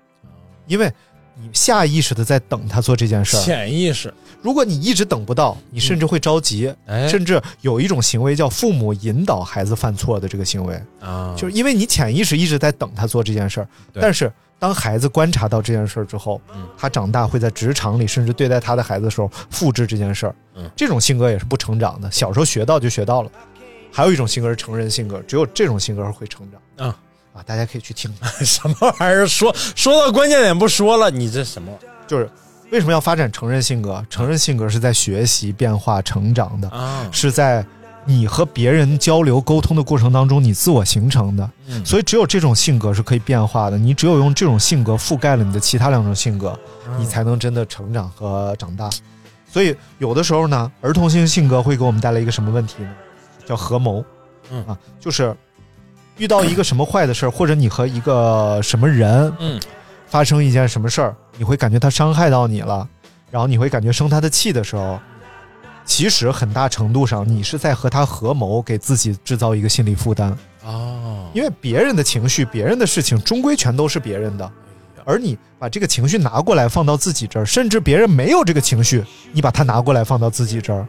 [0.65, 0.91] 因为
[1.35, 3.41] 你下意识的在等他做这件事儿。
[3.41, 16.65] 潜意识，如果你一直等不到，你甚至会着急，哎，甚至有一种行为叫父母引导孩子犯错的这个行为，啊，就是因为你潜意识一直在等他做这件事儿，但是当孩子观察到这件事儿之后，嗯。
[16.77, 20.35] 他长大会在职场里，甚至对待他的孩子的时候复制这件事儿。
[20.55, 20.71] 嗯。
[20.77, 23.29] 这种性格也是不成长的，小时候学到就学到了。
[23.91, 26.87] 还有一种性格是成人性格，只有这种性格会成长。
[26.87, 26.97] 啊
[27.35, 27.43] 啊！
[27.45, 28.11] 大家可以去听，
[28.45, 29.27] 什么玩意儿？
[29.27, 31.71] 说说到关键点不说了，你这什么
[32.07, 32.29] 就是
[32.71, 34.03] 为什么要发展成人性格？
[34.09, 37.07] 成人性格是在学习、变化、成长的，啊？
[37.11, 37.65] 是在
[38.05, 41.49] 你和别人交流沟通的过程当中，你自我形成的。
[41.67, 43.77] 嗯所以只有这种性格是可以变化的。
[43.77, 46.57] 你只有用这种性格覆盖了你的其他两种性格，
[46.87, 48.89] 嗯你才能真的成长和长大。
[49.51, 52.89] 所以有的时候呢，儿童性性格会给我们带来一个什么问题呢？
[53.45, 54.05] 叫合谋。
[54.51, 55.35] 嗯啊，就是
[56.17, 59.59] 遇到一个什么坏的事儿，或者你和一个什么人嗯
[60.07, 62.87] 发生一件什么事儿，你会感觉他伤害到你了，
[63.29, 64.99] 然后你会感觉生他的气的时候，
[65.83, 70.37] 其实很大程度上你是在和他合谋，给自己制造一个心理负担。
[70.63, 74.49] 哦，因为别人的情绪、别人的事情，终归全都是别人的，
[75.03, 80.87] 而你把这个情绪拿过来放到自己这儿，甚至别人没有这个情绪，你把它拿过来放到自己这儿，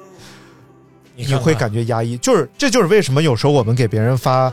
[1.15, 2.17] 你看看你会感觉压抑。
[2.19, 4.51] 就是这就是为什么有时候我们给别人发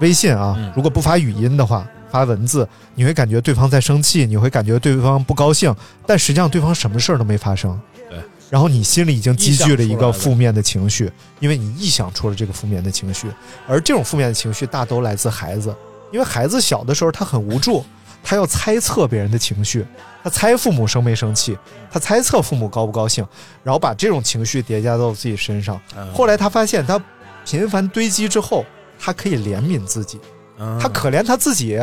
[0.00, 5.74] 微信啊，嗯如果不发语音的话，发文字，你会感觉对方在生气，你会感觉对方不高兴，
[6.06, 7.78] 但实际上对方什么事儿都没发生。
[8.08, 8.18] 对。
[8.48, 13.28] 然后你心里已经积聚了一个负面的情绪，因为你臆想出了这个负面的情绪，
[13.68, 15.72] 而这种负面的情绪大都来自孩子，
[16.10, 17.84] 因为孩子小的时候他很无助，
[18.24, 19.86] 他要猜测别人的情绪，
[20.24, 21.56] 他猜父母生没生气，
[21.92, 23.24] 他猜测父母高不高兴，
[23.62, 25.80] 然后把这种情绪叠加到自己身上。
[25.96, 27.00] 嗯后来他发现，他
[27.44, 28.66] 频繁堆积之后，
[29.00, 30.20] 他可以怜悯自己，
[30.58, 31.78] 嗯他可怜他自己，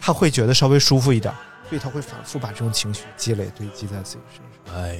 [0.00, 1.32] 他会觉得稍微舒服一点，
[1.68, 4.42] 所以他会反复把这种情绪积累堆积在自己身
[4.72, 4.82] 上。
[4.82, 4.98] 哎，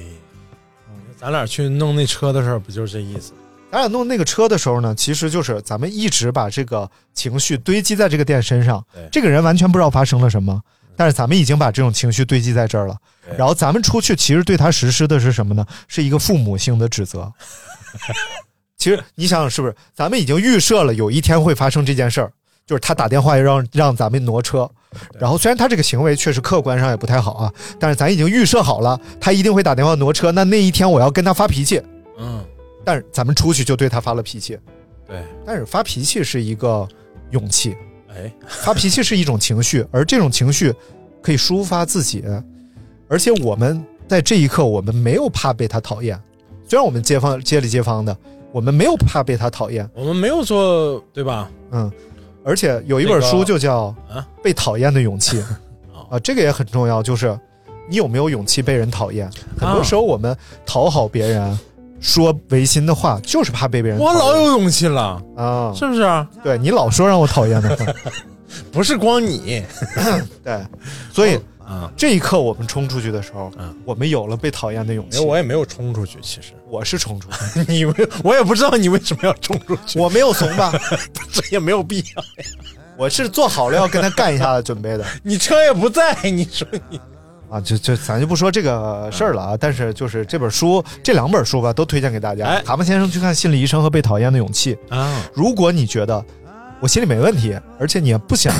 [1.17, 3.33] 咱俩去弄那车的时候，不就是这意思？
[3.71, 10.61] 咱俩弄那个车的时候呢，其实就是咱们一直把这个情绪堆积在这个店身上，这个人完全不知道发生了什么，
[10.95, 12.95] 但是咱们已经把这种情绪堆积在这儿了。
[13.37, 15.65] 然后咱们出去，其实对他实施的是什么呢？
[15.89, 17.29] 是一个父母性的指责。
[18.77, 19.75] 其实你想想，是不是？
[19.93, 22.31] 咱们已经预设了有一天会发生这件事儿，
[22.65, 24.69] 就是他打电话让让咱们挪车，
[25.19, 30.31] 然后虽然他这个行为确实客观上也不太好啊，但是咱已经预设好了，他一定会打电话挪车。
[30.31, 31.81] 那那一天我要跟他发脾气，
[32.19, 32.45] 嗯，
[32.85, 34.57] 但是咱们出去就对他发了脾气。
[35.07, 36.87] 对，但是发脾气是一个
[37.31, 37.75] 勇气，
[38.09, 40.71] 哎， 发脾气是一种情绪，而这种情绪
[41.21, 42.23] 可以抒发自己，
[43.09, 46.21] 而且我们在这一刻，我们没有怕被他讨厌。
[46.69, 48.15] 虽然我们街坊街里街坊的，
[48.57, 51.47] 我们没有怕被他讨厌，我们没有做，对吧？
[51.71, 51.91] 嗯。
[52.43, 55.37] 而且有一本书就叫啊《被讨厌的勇气》
[55.93, 57.39] 哦啊，这个也很重要，就是
[57.87, 59.29] 你有没有勇气被人讨厌？
[59.59, 60.35] 很多时候我们
[60.65, 61.59] 讨好别人。
[61.99, 64.13] 说违心的话，就是怕被别人讨厌。
[64.13, 66.27] 我老有勇气了，啊，是不是？
[66.43, 67.85] 对你老说让我讨厌的话，
[68.71, 69.63] 不是光你
[70.43, 70.59] 对，
[71.11, 75.19] 所以啊，这一刻我们冲出去的时候，嗯我们有了被讨厌的勇气。
[75.19, 80.71] 我也没有冲出去，其实我是冲出去， 你为我也不知道你为什么要冲出去，我没有怂吧？
[81.31, 82.23] 这也没有必要。
[82.97, 86.99] 我是做好了要跟他干一下的准备的 你车也不在，你说你
[87.49, 87.61] 啊！
[87.61, 92.45] 就就咱就不说这个事儿了啊，但是就是这本书，这两本书吧，都推荐给大家。
[92.45, 94.77] 哎蛤蟆先生去看心理医生和被讨厌的勇气。
[94.89, 96.25] 啊，如果你觉得
[96.79, 98.53] 我心里没问题，而且你也不想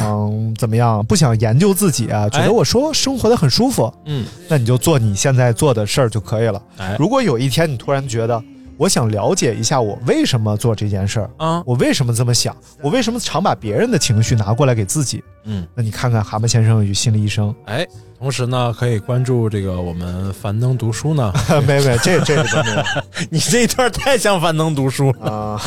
[0.57, 6.61] 怎么样，不想研究自己啊，觉哎得我说生活的很舒服，嗯，那你就做你现在做的事儿就可以了。
[6.77, 8.41] 哎如果有一天你突然觉得，
[8.75, 15.23] 我想了解一下我为什么做这件事儿，啊，我为什么这么想，我为什么常把别人的情绪拿过来给自己？
[15.45, 17.85] 嗯，那你看看《蛤蟆先生与心理医生哎，
[18.17, 22.83] 同时呢，可以关注这个我们樊登读书呢。》没没，这这里边没有
[23.29, 25.61] 你这一段太像樊登读书了，啊。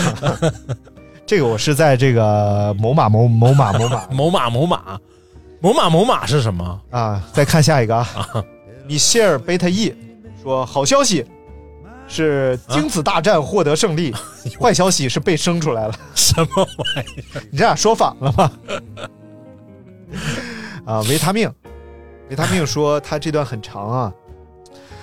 [1.30, 5.00] 这个我是在这个某马某某马某马某马某马，
[5.60, 6.80] 某马某马是什么？
[6.90, 8.04] 啊，再看下一个啊，
[8.84, 9.94] 米歇尔贝塔 E
[10.42, 11.24] 说好消息
[12.08, 14.12] 是精子大战获得胜利，
[14.60, 15.94] 坏消息是被生出来了。
[16.16, 17.42] 什么玩意儿？
[17.52, 18.52] 你这俩说反了吗？
[20.84, 21.48] 啊，维他命，
[22.28, 24.12] 维他命说他这段很长啊，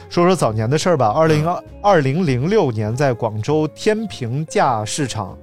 [0.09, 1.07] 说说早年的事儿吧。
[1.07, 5.37] 二零二二零零六年，在广州天平架市场，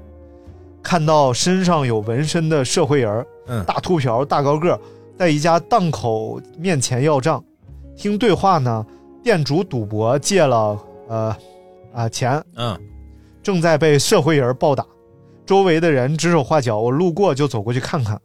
[0.85, 4.79] 看到身上有纹身的社会人儿，嗯大秃瓢、大高个儿，
[5.19, 7.43] 在一家档口面前要账，
[7.97, 8.87] 听对话呢，
[9.23, 10.79] 店主赌博借了
[11.09, 11.37] 呃
[11.93, 12.79] 啊钱，嗯，
[13.43, 14.87] 正在被社会人暴打，
[15.47, 18.21] 周围的人指手画脚，我路过就走过去看看。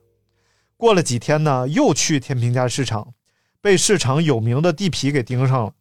[0.75, 3.13] 过了几天呢，又去天平架市场，
[3.61, 5.71] 被市场有名的地痞给盯上了，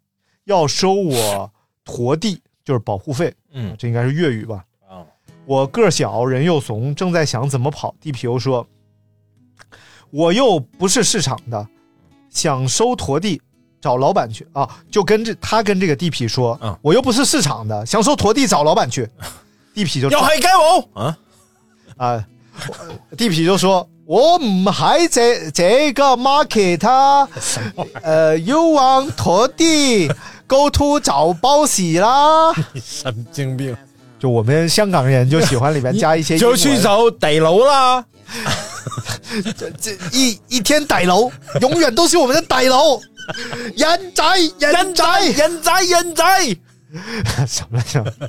[0.45, 1.51] 要收我
[1.85, 3.35] 驮地，就是保护费。
[3.53, 4.65] 嗯这应该是粤语吧？
[5.49, 8.67] 啊，我个儿小，人又怂，正在想怎么跑，地痞又说
[10.11, 11.67] ：“我又不是市场的，
[12.31, 13.41] 想收驮地，
[13.81, 19.09] 找老板去啊！”就跟这他跟这个地痞说：“嗯我又不是市场的，想收驮地找老板去。
[19.75, 20.47] ”地痞就要係雞
[20.95, 21.19] 我啊，
[21.97, 22.27] 啊，
[23.17, 27.29] 地痞就说：我唔喺这这个 market 啊，
[28.03, 30.09] 呃，you want 拖地，
[30.47, 32.53] go to 找包喜啦。
[32.73, 33.77] 你神经病，
[34.19, 38.05] 就我们香港人就喜欢里面加 一些就去找逮楼啦。
[39.57, 43.01] 这这一一天逮楼，永远都是我们的逮楼。
[43.77, 44.25] 人仔，
[44.59, 46.25] 人仔，人仔人仔，
[47.47, 48.29] 什么什麼？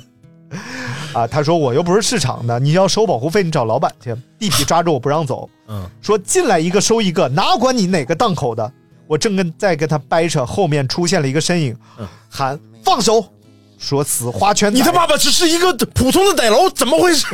[1.14, 4.14] 啊，他说我又不是市场的，你要收保护费，你找老板去。
[4.38, 8.70] 地痞抓住我不让走，嗯，说进来一个收一个，哪管你哪个档口的。
[9.06, 11.76] 我正跟在跟他掰扯，后面出现了一个身影，
[12.28, 13.24] 喊放手，
[13.80, 17.26] 说死花圈仔，你他爸爸只是一个普通的逮楼，怎么回事？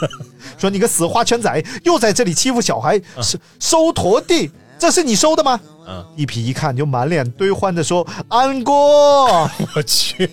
[0.56, 5.60] 说你个死花圈仔又在这里欺负小孩，收收陀地，这是你收的吗？
[5.86, 8.72] 嗯，一皮一看就满脸堆欢的说：“安哥，
[9.76, 10.30] 我去，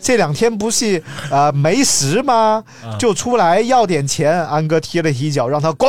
[0.00, 2.64] 这两天不是呃没食吗？
[2.98, 5.88] 就出来要点钱。”安哥踢了踢脚，让他滚。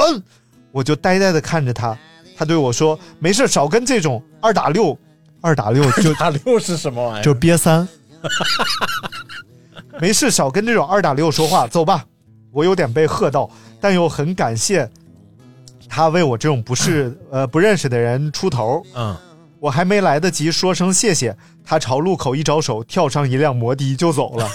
[0.71, 1.97] 我就呆呆的看着他，
[2.37, 4.97] 他对我说：“没事，少跟这种二打六，
[5.41, 7.23] 二打六就打六是什么玩意儿？
[7.23, 7.87] 就憋三。
[9.99, 12.05] 没事，少跟这种二打六说话，走吧。
[12.51, 13.49] 我有点被喝到，
[13.79, 14.89] 但又很感谢
[15.87, 18.81] 他为我这种不是 呃不认识的人出头。
[18.93, 19.15] 嗯，
[19.59, 24.49] 我还没来得及说声谢谢，他朝路口一招手，跳上一辆摩的就走了。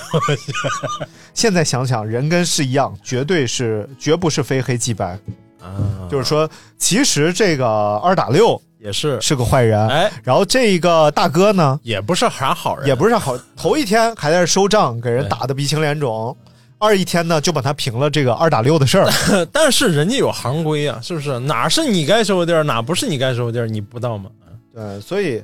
[1.32, 5.18] 现在想想，人跟事一样，绝对是绝不是非黑即白。
[5.60, 13.36] 啊，就是说，其实这个二打六也是，是个坏人，哎，然后这个大哥呢，也不是啥好人，也不是好。
[13.56, 16.32] 头一天还在这收账，给人打的鼻青脸肿；
[16.78, 19.10] 二一天呢，就把他平了这个二打六的事儿。
[19.52, 21.36] 但是人家有行规啊，是不是？
[21.40, 24.30] 哪是你该收的地儿，哪不是你该收的地儿，你不知道吗？
[24.72, 25.42] 对，所以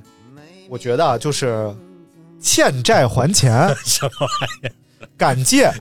[0.68, 1.74] 我觉得啊，就是
[2.40, 4.72] 欠债还钱， 什么玩意儿
[5.22, 5.72] 敢借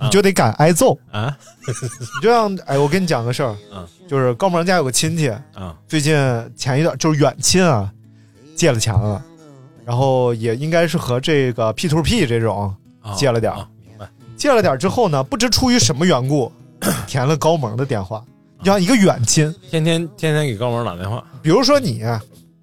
[0.00, 0.98] 你就得敢挨揍。
[1.12, 1.36] 啊？
[1.66, 6.16] 你就像哎，我跟你讲个事儿，嗯，就是高萌家有个亲戚，啊，最近
[6.56, 7.92] 前一段就是远亲啊，
[8.56, 9.22] 借了钱了，
[9.84, 14.08] 然后也应该是和这个 P to P 这种啊借了点儿啊明白？
[14.34, 16.50] 借了点儿之后呢，不知出于什么缘故，
[17.06, 18.24] 填了高萌的电话。
[18.60, 22.02] 你像一个远亲，天天天天给高萌打电话比如说你，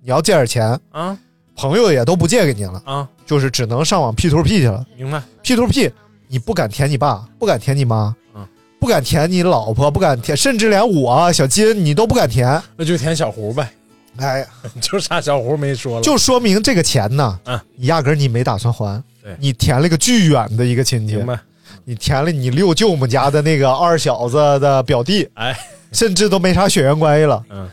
[0.02, 1.16] 你要借点钱，啊
[1.56, 4.84] 朋友也都不借给你了，啊，就是只能上网 P to P 去了。
[4.98, 5.92] 明白？P to P，
[6.34, 8.44] 你不敢舔你爸，不敢舔你妈，嗯。
[8.80, 12.60] 不敢舔你老婆，不敢舔，甚至连我小金你都不敢舔。
[12.76, 13.70] 那就舔小胡呗，
[14.18, 14.48] 哎呀，
[14.82, 17.60] 就差小胡没说了，就说明这个钱呢，嗯。
[17.76, 19.36] 你压根儿你没打算还，对。
[19.40, 21.40] 你填了个巨远的一个亲戚明，白？
[21.86, 25.56] 你填了你六舅母家的那个二小子的表弟，哎，
[25.92, 27.44] 甚至都没啥血缘关系了。
[27.52, 27.70] 嗯，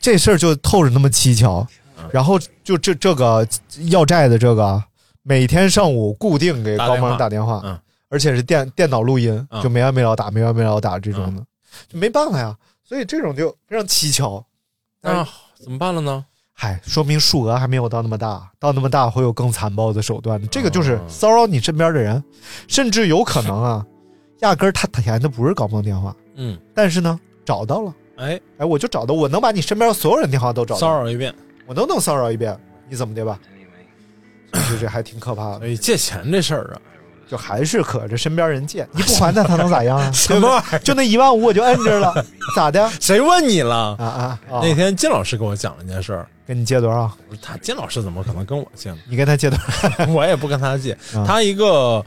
[0.00, 1.66] 这事儿就透着那么蹊跷。
[2.12, 3.44] 然后就这这个
[3.88, 4.80] 要债的这个，
[5.26, 7.78] 每天上午固定给高萌打电话，嗯
[8.10, 11.44] 而且是电电脑录音，嗯就没完没了打，没完没了打这种的，
[11.88, 12.56] 就没办法呀。
[12.84, 14.44] 所以这种就非常蹊跷。
[15.00, 15.26] 那
[15.58, 16.24] 怎么办了呢？
[16.52, 20.46] 嗨，说明数额还没有到那么大，到那么大会有更残暴的手段的。
[20.48, 22.22] 这个就是哦骚扰你身边的人，
[22.68, 23.84] 甚至有可能啊，
[24.42, 31.34] 压根儿他填的不是高萌电话，嗯，但是呢找到了，哎，哎，我就找到，我能把你身边所有人电话都找到，骚扰一遍。
[31.66, 32.56] 我都能骚扰一遍，
[32.88, 33.40] 你怎么的吧？
[34.54, 36.80] 所以这还挺可怕的，所以借钱这事儿啊，
[37.28, 40.10] 就还是可着身边人借，你不还那他能咋样啊？
[40.12, 40.78] 什么玩意儿？
[40.80, 42.12] 就那一万五我就摁着了，
[42.54, 42.88] 咋的？
[43.00, 43.96] 谁问你了？
[43.98, 44.60] 啊啊啊！
[44.62, 47.10] 那天金老师跟我讲了一件事儿，跟你借多少？
[47.42, 48.98] 他金老师怎么可能跟我借呢？
[49.08, 50.06] 你跟他借多少？
[50.12, 50.92] 我也不跟他借。
[51.14, 52.04] 啊他一个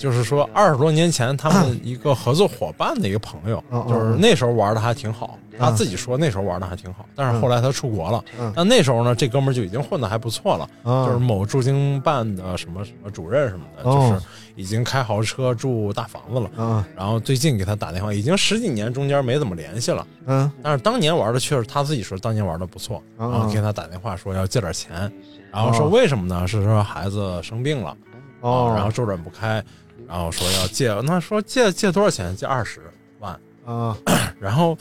[0.00, 5.38] 就是说二十多年前他们一个合作伙伴的一个朋友，就是那时候玩的还挺好。
[5.58, 8.24] 他自己说那时候玩的还挺好，但是后来他出国了。
[8.40, 8.50] 嗯。
[8.56, 14.08] 但那时候呢，这哥们儿就已经混的还不错了，啊就是某驻京办的什么什么主任什么的，哦。
[14.10, 14.26] 就是
[14.56, 16.50] 已经开豪车住大房子了。
[16.56, 16.82] 嗯。
[16.96, 20.06] 然后最近给他打电话，已经十几年中间没怎么联系了。
[20.24, 20.50] 嗯。
[20.62, 25.12] 但是当年玩的确实他自己说当年玩的不错，嗯然后给他打电话说要借点钱，
[25.52, 25.90] 然后说哦。
[25.90, 26.48] 为什么呢？
[26.48, 27.94] 是说孩子生病了，
[28.40, 28.70] 哦。
[28.70, 29.62] 啊，然后周转不开，
[30.08, 32.34] 然后说要借，那说借借多少钱？
[32.36, 32.80] 借二十
[33.18, 33.38] 万。
[33.64, 33.96] 啊
[34.40, 34.76] 然后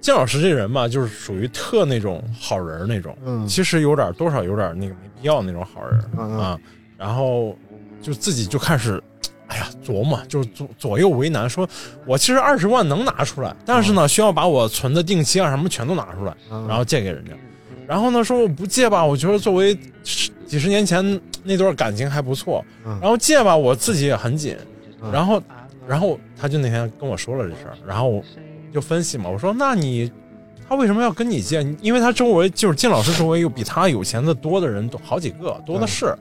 [0.00, 6.58] 金老师这人吧，就是属于特那种好人那种，嗯其实有点多少有点那个没必要那种好人啊，
[6.96, 7.56] 然后
[8.02, 9.02] 就自己就开始。
[9.48, 11.66] 哎呀，琢磨就是左左右为难，说
[12.04, 17.30] 我其实二十万能拿出来，但是呢，需要把我存的定期啊什么全都拿出来，嗯然后借给人家。
[17.86, 24.56] 然后呢，说我不借吧，我觉得作为十几十年前那段感情还不错，嗯然后借吧，我自己也很紧。
[25.02, 25.40] 嗯然后，
[25.86, 28.24] 然后他就那天跟我说了这事儿，然后我
[28.72, 30.10] 就分析嘛，我说那你
[30.68, 31.62] 他为什么要跟你借？
[31.80, 36.12] 因为他周围就是靳老师周围有比他有钱的多的人都好几个，多的是，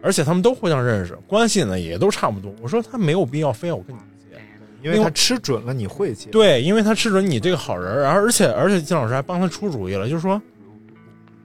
[0.00, 2.54] 而且他们都互相认识，关系呢也都差不多。
[2.62, 4.00] 我说他没有必要非要跟你
[4.30, 4.40] 借，
[4.80, 6.30] 因为他吃准了你会借。
[6.30, 10.40] 对，因为他吃准你这个好人儿，然后而且而且金老师还帮他出主意了，就是说，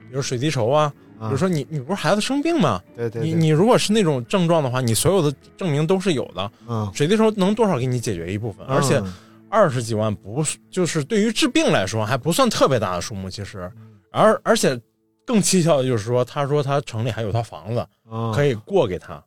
[0.08, 2.80] 比如水滴筹啊，比啊如说你你不是孩子生病吗？
[2.94, 9.12] 对对对，你你如果是那种症状的话，你所有的证明都是有的，嗯，水滴筹能多少给你解决一部分，而且嗯
[9.48, 13.70] 二十几万不是就是对于治病来说还不算特别大的数目，其实，
[14.10, 14.78] 而而且
[15.24, 18.32] 更蹊跷的就是说，他说他城里还有套房子嗯。
[18.32, 19.22] 可以过给他，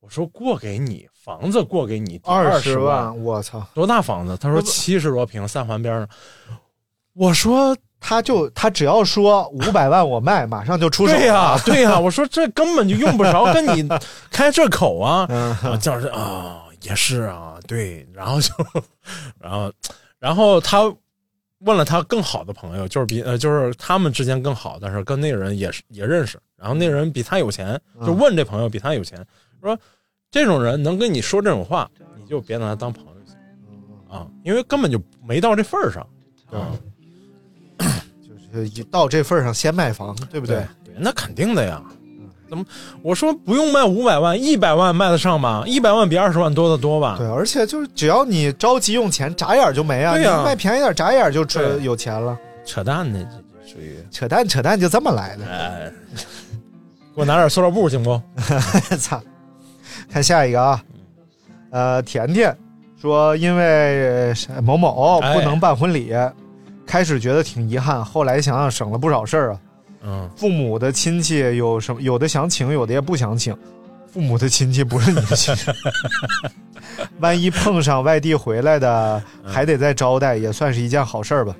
[0.00, 3.64] 我说过给你房子过给你二十万，我操！
[3.74, 4.36] 多大房子？
[4.40, 6.08] 他说七十多平，三环边上。
[7.12, 11.12] 我说他就他只要说五百万我卖，马上就出手。
[11.14, 13.88] 对呀、对呀、我说这根本就用不着跟你
[14.30, 15.26] 开这口啊。
[15.30, 15.50] 嗯。
[15.62, 18.52] 啊，教授啊，也是啊，对，然后就，
[19.40, 19.72] 然后，
[20.18, 20.82] 然后他
[21.60, 29.24] 问了他更好的朋友，就是比呃，就是他们之间更好，但是跟那个人也是也认识，然后那个人比他有钱，就问这朋友比他有钱，
[29.60, 29.76] 说
[30.30, 33.36] 这种人能跟你说这种话，你就别拿他当朋友行
[34.16, 36.00] 啊，因为根本就没到这份儿上，
[36.52, 36.97] 啊，就
[38.52, 40.56] 是到这份儿上先卖房，对不对？
[40.84, 41.82] 对，那肯定的呀。
[42.48, 42.64] 怎么？
[43.02, 45.62] 我说不用卖五百万，一百万卖得上吧？
[45.66, 47.16] 一百万比二十万多得多吧？
[47.18, 50.14] 对，而且就是只要你着急用钱，眨眼就没啊！
[50.14, 52.38] 对卖便宜点，眨眼就出有钱了。
[52.64, 53.36] 扯淡呢，这
[53.66, 53.98] 这属于。
[54.10, 55.44] 扯淡，扯淡就这么来的。
[55.44, 55.92] 哎，
[57.14, 58.18] 给我拿点塑料布行不？
[58.98, 59.20] 操！
[60.10, 60.82] 看下一个啊，
[61.70, 62.56] 呃，甜甜
[62.98, 66.14] 说因为呃某某哎不能办婚礼，
[66.88, 69.60] 开始觉得挺遗憾，后来想想省了不少事儿啊。
[70.02, 72.00] 嗯，父母的亲戚有什么？
[72.00, 73.54] 有的想请，有的也不想请。
[74.10, 75.70] 父母的亲戚不是你的亲戚，
[77.20, 81.54] 万一碰上外地回来的，还得再招待，也算是一件好事儿吧。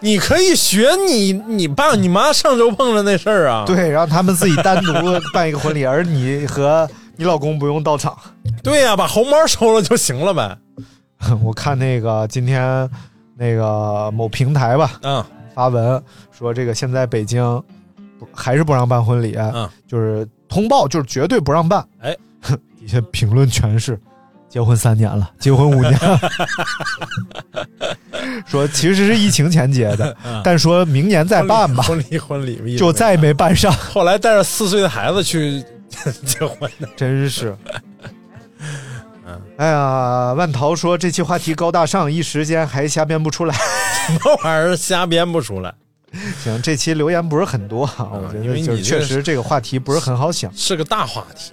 [0.00, 3.64] 你可以学你你爸你妈上周碰上那事儿啊。
[3.66, 4.92] 对，让他们自己单独
[5.32, 8.16] 办一个婚礼，而你和你老公不用到场。
[8.64, 10.56] 对呀、把红包收了就行了呗。
[11.44, 12.88] 我看那个今天
[13.38, 15.24] 那个某平台吧嗯
[15.54, 17.42] 发文说，这个现在北京
[18.18, 21.86] 不还是不让办婚礼，嗯，就是通报，就是绝对不让办。
[22.00, 22.16] 哎，
[22.78, 23.98] 底下评论全是
[24.48, 26.18] 结婚三年了，结婚五年了，
[28.46, 36.88] 说其实是疫情前结的，但说明年再办吧，婚礼婚礼婚礼就再也没办上，后来带着四岁的孩子去结婚的。
[36.96, 37.56] 真是。
[39.56, 43.54] 哎呀，万桃说这期话题高大上，一时间还瞎编不出来。
[43.54, 45.74] 什么玩意儿瞎编不出来？
[46.42, 51.52] 行，这期留言不是很多啊，我觉得就是你确实这个话题不是很好想，是个大话题，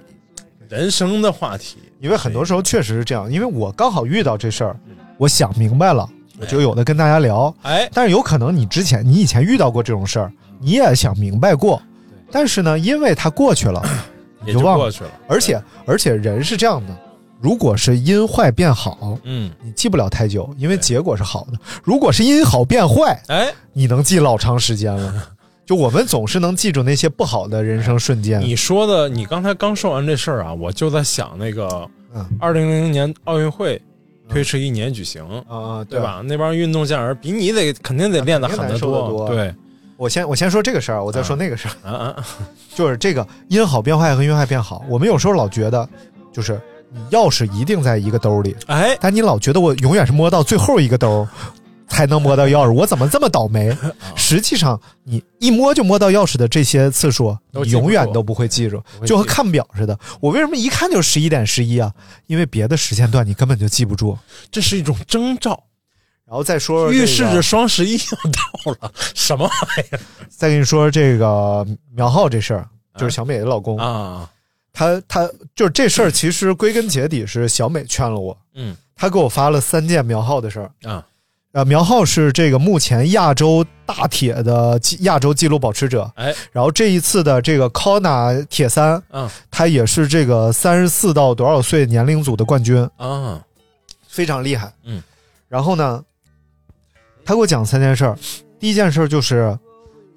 [0.70, 1.78] 人生的话题。
[2.01, 4.76] 因为很多时候确实是这样，因为我刚好遇到这事儿，
[5.18, 7.56] 我想明白了，我就有的跟大家聊。
[7.62, 11.82] 哎，但是有可能你之前你以前遇到过这种事儿，你也想明白过，
[12.30, 13.82] 但是呢，因为它过去了，
[14.41, 14.80] 你也就忘了。
[14.80, 15.10] 就过去了。
[15.30, 16.97] 而且而且人是这样的，
[17.44, 25.28] 如果是因坏变好，嗯，你记不了太久，因为结果是好的；如果是因好变坏，哎，你能记老长时间了。
[25.66, 28.39] 就我们总是能记住那些不好的人生瞬间。
[28.39, 31.86] 你说的，你刚才刚说完这事儿啊，我就在想那个
[32.16, 32.26] 嗯。
[32.39, 33.82] 二零零零年奥运会
[34.30, 36.00] 推迟一年举行，啊，对？
[36.00, 36.22] 吧？
[36.26, 39.28] 那帮运动健儿比你得肯定得练得狠得多。
[39.28, 39.54] 对，
[39.98, 42.26] 我先我先说这个事儿，我再说那个事儿，啊啊，
[42.74, 44.86] 就是这个因好变坏和因坏变好。
[44.89, 45.88] 我们有时候老觉得，
[46.32, 46.58] 就是
[46.94, 51.28] 你钥匙一定在一个兜里，哎，但你老觉得我永远是摸到最后一个兜
[51.88, 53.76] 才能摸到钥匙，我怎么这么倒霉？
[54.16, 59.98] 实际上，你一摸就摸到钥匙的这些次数，永远都不会记住，就和看表似的。
[60.20, 61.91] 我为什么一看就十一点十一啊？
[62.28, 64.18] 因为别的时间段你根本就记不住。
[64.52, 65.64] 这是一种征兆，
[66.26, 72.68] 然后再说、这个，预示着双十一要到了，什么玩意儿再跟你说这个苗浩这事儿，
[72.98, 74.30] 就是小美的老公，儿啊？
[74.74, 80.72] 他他就是这事儿，其实归根结底是小美劝了我，嗯他给我发了三件苗浩的事儿。
[80.84, 81.06] 啊，
[81.52, 93.44] 呃，苗浩是这个目前亚洲大铁的纪亚洲纪录保持者，哎，然后这一次的这个 Kona 铁三，嗯他也是这个三十四到多少岁年龄组的冠军，啊，
[94.08, 94.74] 非常厉害。
[94.84, 95.02] 嗯，
[95.48, 96.04] 然后呢，
[97.24, 98.18] 他给我讲三件事儿。
[98.60, 99.58] 第一件事儿就是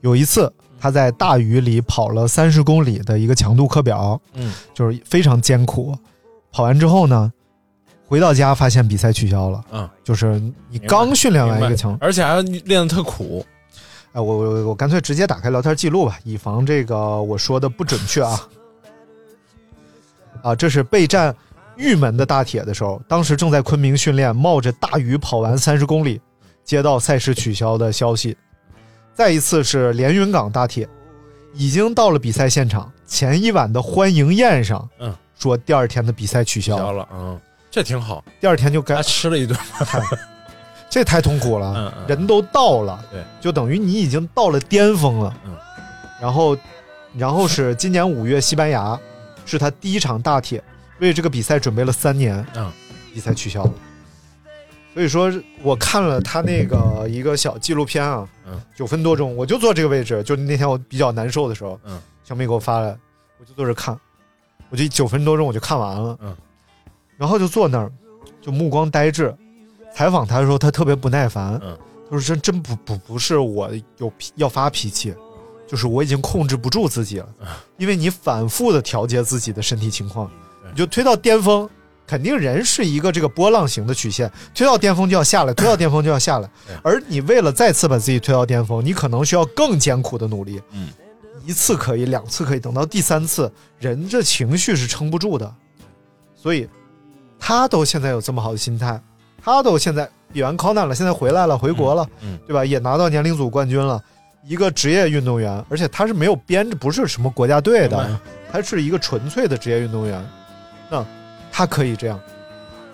[0.00, 0.50] 有一次
[0.86, 5.92] 他在大雨里跑了三十公里的一个强度课表，嗯，就是非常艰苦。
[6.52, 7.32] 跑完之后呢，
[8.06, 13.44] 回到家发现比赛取消了，嗯，就是你刚训练完一个强，而且还练得特苦，
[14.12, 18.48] 哎，我我我干脆直接打开聊天记录吧，以防这个我说的不准确啊。
[20.42, 21.34] 啊，这是备战
[21.74, 26.20] 玉门的大铁的时候，当时正在昆明训练，冒着大雨跑完三十公里，
[26.64, 28.36] 接到赛事取消的消息。
[29.16, 30.86] 再一次是连云港大铁，
[31.54, 37.40] 已经到了比赛现场，前一晚的欢迎宴上，嗯，说第二天的比赛取消，了，嗯，
[37.70, 39.58] 这挺好，第二天就该还，吃了一顿，
[40.90, 45.56] 这太痛苦了，嗯嗯人都到了，对，就等于你已经到了巅峰了，嗯，
[46.20, 46.54] 然后，
[47.14, 49.00] 然后是今年五月西班牙，
[49.46, 50.62] 是他第一场大铁，
[50.98, 52.70] 为这个比赛准备了三年，嗯，
[53.14, 53.72] 比赛取消了，
[54.96, 55.30] 所以说
[55.62, 62.96] 我看了他那个一个小纪录片啊，嗯，九分多钟，我就坐这个位置，就那天我比较难受的时候，嗯，小妹给我发来，
[63.38, 63.94] 我就坐这看，
[64.70, 66.34] 我就九分多钟我就看完了，嗯，
[67.18, 67.92] 然后就坐那儿，
[68.40, 69.36] 就目光呆滞。
[69.92, 71.76] 采访他的时候，他特别不耐烦，嗯，
[72.08, 75.14] 他说真真不不不是我有脾要发脾气，
[75.68, 77.28] 就是我已经控制不住自己了，
[77.76, 80.30] 因为你反复的调节自己的身体情况，
[80.70, 81.68] 你就推到巅峰。
[82.06, 86.48] 肯定人是一个这个波浪形的曲线，推到巅峰就要下来， 推到巅峰就要下来。
[86.82, 90.60] 而你为了再次把自己推到巅峰，你可能需要更艰苦的努力。
[90.72, 90.88] 嗯，
[91.44, 95.52] 一次可以，两次可以，等到第三次，人这情绪是撑不住的。
[96.34, 96.68] 所以，
[97.38, 99.00] 他都现在有这么好的心态，
[99.42, 102.64] 他都现在比完 Conan 了，现在回来了，回国了，嗯，对吧？
[102.64, 104.00] 也拿到年龄组冠军了，
[104.44, 108.20] 一个职业运动员，而且他是没有编制，不是什么国家队的，
[108.52, 110.24] 他是一个纯粹的职业运动员。
[110.88, 111.04] 那
[111.56, 112.20] 他可以这样，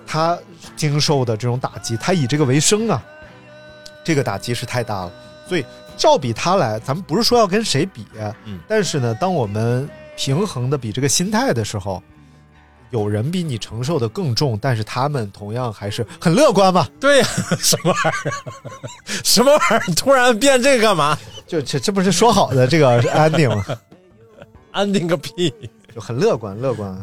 [0.06, 0.38] 他
[0.76, 3.02] 经受的这种打击，他以这个为生啊，
[4.04, 5.12] 这个打击是太大了。
[5.48, 8.06] 所以照比他来，咱们不是说要跟谁比，
[8.44, 12.00] 嗯，但是呢，当我们平衡的比这个心态的时候，
[12.90, 16.86] 有人比你承受的更重，但是他们同样还是很乐观嘛。
[17.00, 17.26] 对呀、
[17.58, 19.24] 什么玩意儿？
[19.24, 19.94] 什么玩意儿？
[19.96, 21.18] 突然变这个干嘛？
[21.48, 23.64] 就这这不是说好的这个 ending 吗？
[24.70, 25.52] 安定个屁！
[25.92, 26.96] 就很乐观，乐观，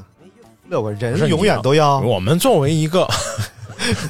[0.69, 3.07] 乐观，人永远都要我们作为一个，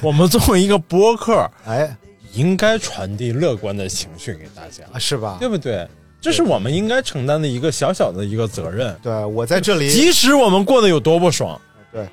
[0.01, 1.95] 我们作为一个播客，哎，
[2.33, 5.37] 应该传递乐观的情绪给大家，是吧？
[5.39, 5.87] 对不对？
[6.21, 11.59] 这是我们应该承担的一个小小的一个责任，对我在这里，即使我们过得有多不爽，
[11.93, 12.05] 对，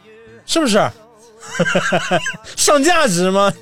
[0.47, 0.81] 是不是？
[2.57, 3.53] 上价值吗？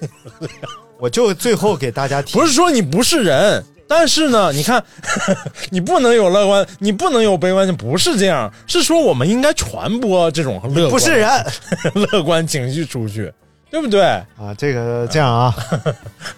[1.01, 4.83] 我就最后给大家提，不是说你不是人，但是呢，你看，
[5.71, 11.31] 你不能有乐观，你不能有悲观，不是这样，是说我们应该传播这种乐观， 不是人
[11.95, 13.33] 乐观情绪出去，
[13.71, 14.03] 对不对？
[14.03, 15.55] 啊，这个这样啊，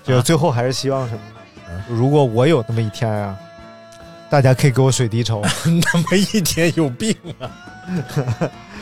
[0.04, 1.20] 这个最后还是希望什么
[1.72, 1.84] 呢？
[1.88, 3.36] 如果我有那么一天啊，
[4.28, 5.40] 大家可以给我水滴筹。
[5.64, 7.50] 那么一天有病啊！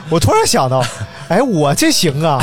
[0.08, 0.82] 我突然想到，
[1.28, 2.38] 哎，我这行啊，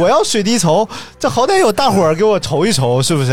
[0.00, 0.88] 我要水滴筹，
[1.18, 3.32] 这好歹有大伙儿给我筹一筹，是不是？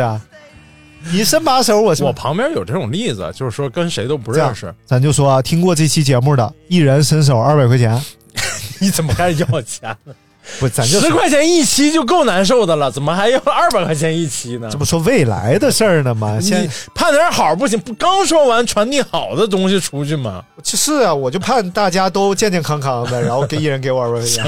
[1.11, 7.99] 你伸把手，我我旁边有这种例子，就是说跟谁都不认识，咱就说啊，听过这期节目的，一人伸手二百块钱，
[8.79, 10.13] 你怎么还要钱呢？
[10.59, 14.77] 不，咱就十块钱一期就够难受的了，怎么还要 二百块钱一期呢这？
[14.77, 16.39] 不说未来的事儿呢吗？
[16.41, 17.79] 现你盼点好不行？
[17.79, 20.43] 不刚说完传递好的东西出去吗？
[20.63, 24.43] 是啊，我就盼大家都健健康康的，然后给一人给我二百块钱，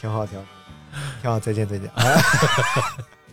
[0.00, 0.44] 挺好，挺好，
[1.20, 1.90] 挺好，再见，再见。
[1.94, 2.22] 哎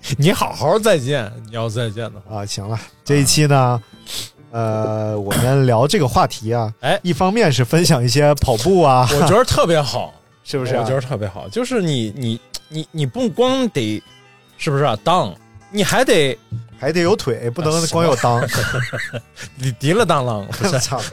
[0.17, 3.81] 你好好再见，你要再见的话，啊，行了，这一期呢，
[4.51, 14.01] 呃，我们聊这个话题啊， 哎一方面是分享一些跑步啊， 我觉得特别好，是不是啊、我觉得特别好，就是你你你你不光得，
[14.57, 14.97] 是不是啊？
[15.03, 15.33] 当
[15.71, 16.37] 你还得
[16.79, 18.41] 还得有腿，不能光有裆。
[19.55, 21.03] 你提了当啷，不是操，啊？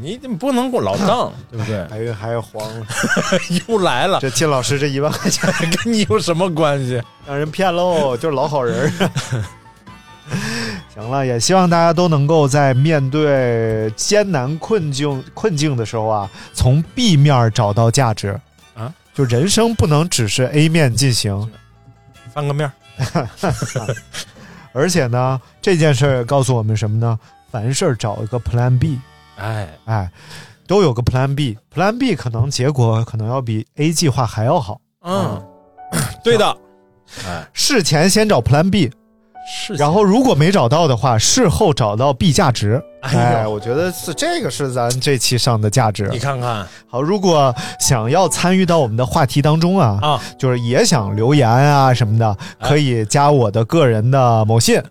[0.00, 1.86] 你你不能给我老 当，对不对？
[1.88, 2.86] 还有还有黄了，
[3.68, 5.52] 又来了，这金老师这一万块钱
[5.84, 7.02] 跟你有什么关系？
[7.26, 9.42] 让人骗喽，就是老好人儿。
[10.94, 18.38] 行了，也希望大家都能够在面对艰难困境困境的时候啊，从 B 面找到价值
[18.74, 21.48] 啊，就人生不能只是 A 面进行，
[22.34, 22.70] 翻个面
[23.12, 23.28] 儿，
[24.72, 27.18] 而且呢，这件事儿告诉我们什么呢？
[27.52, 28.98] 凡事找一个 Plan B，
[29.36, 30.10] 哎，哎，
[30.66, 34.80] 都有个 Plan B，Plan B 可能结果可能要比 A 计划还要好。
[35.04, 35.42] 嗯，
[36.24, 36.56] 对的，
[37.52, 38.90] 事前先找 Plan B，
[39.48, 42.82] 是，然后如果没找到的话，事后找到 B 价值。
[43.02, 46.08] 哎我觉得是这个是咱这期上的价值。
[46.10, 46.18] 你。
[46.18, 46.66] 看看。
[46.88, 52.68] 好，如果想要参与到我们的话题当中啊，啊，就是也想留言啊什么的，哎。
[52.68, 54.82] 可以加我的个人的某信。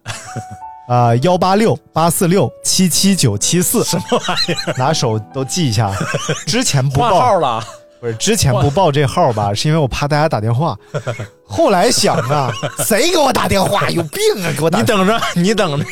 [0.87, 4.73] 啊，幺八六八四六七七九七四，什么玩意儿？
[4.77, 5.91] 拿手都记一下。
[6.45, 7.63] 之前不报号了，
[7.99, 10.77] 不是之前不报这号吧，是因为我怕大家打电话。
[11.47, 13.89] 后来想啊，谁给我打电话？
[13.89, 14.53] 有病啊！
[14.57, 15.85] 给我打你等着，你等着，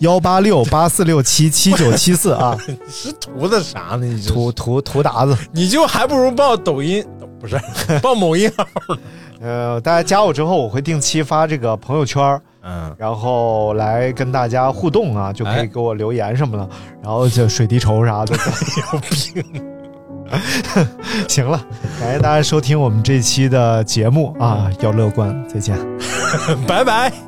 [0.00, 4.06] 幺八六八四六七七九七四啊，你是图的啥呢？
[4.06, 5.36] 你这图图图达子。
[5.52, 7.04] 你就还不如报抖音，
[7.40, 7.58] 不是
[8.02, 8.98] 报某音号呢。
[9.40, 16.68] 呃，大家加我之后，我会定期发这个朋友圈儿，嗯，然后来跟大家互动啊，就可以哎给我留言什么的，
[17.02, 18.34] 然后就水滴筹啥的。
[18.92, 19.44] 有病。
[21.26, 21.58] 行了，
[21.98, 25.74] 感谢大家收听我们这期的节目啊，要乐观，再见。
[26.68, 27.27] 拜拜。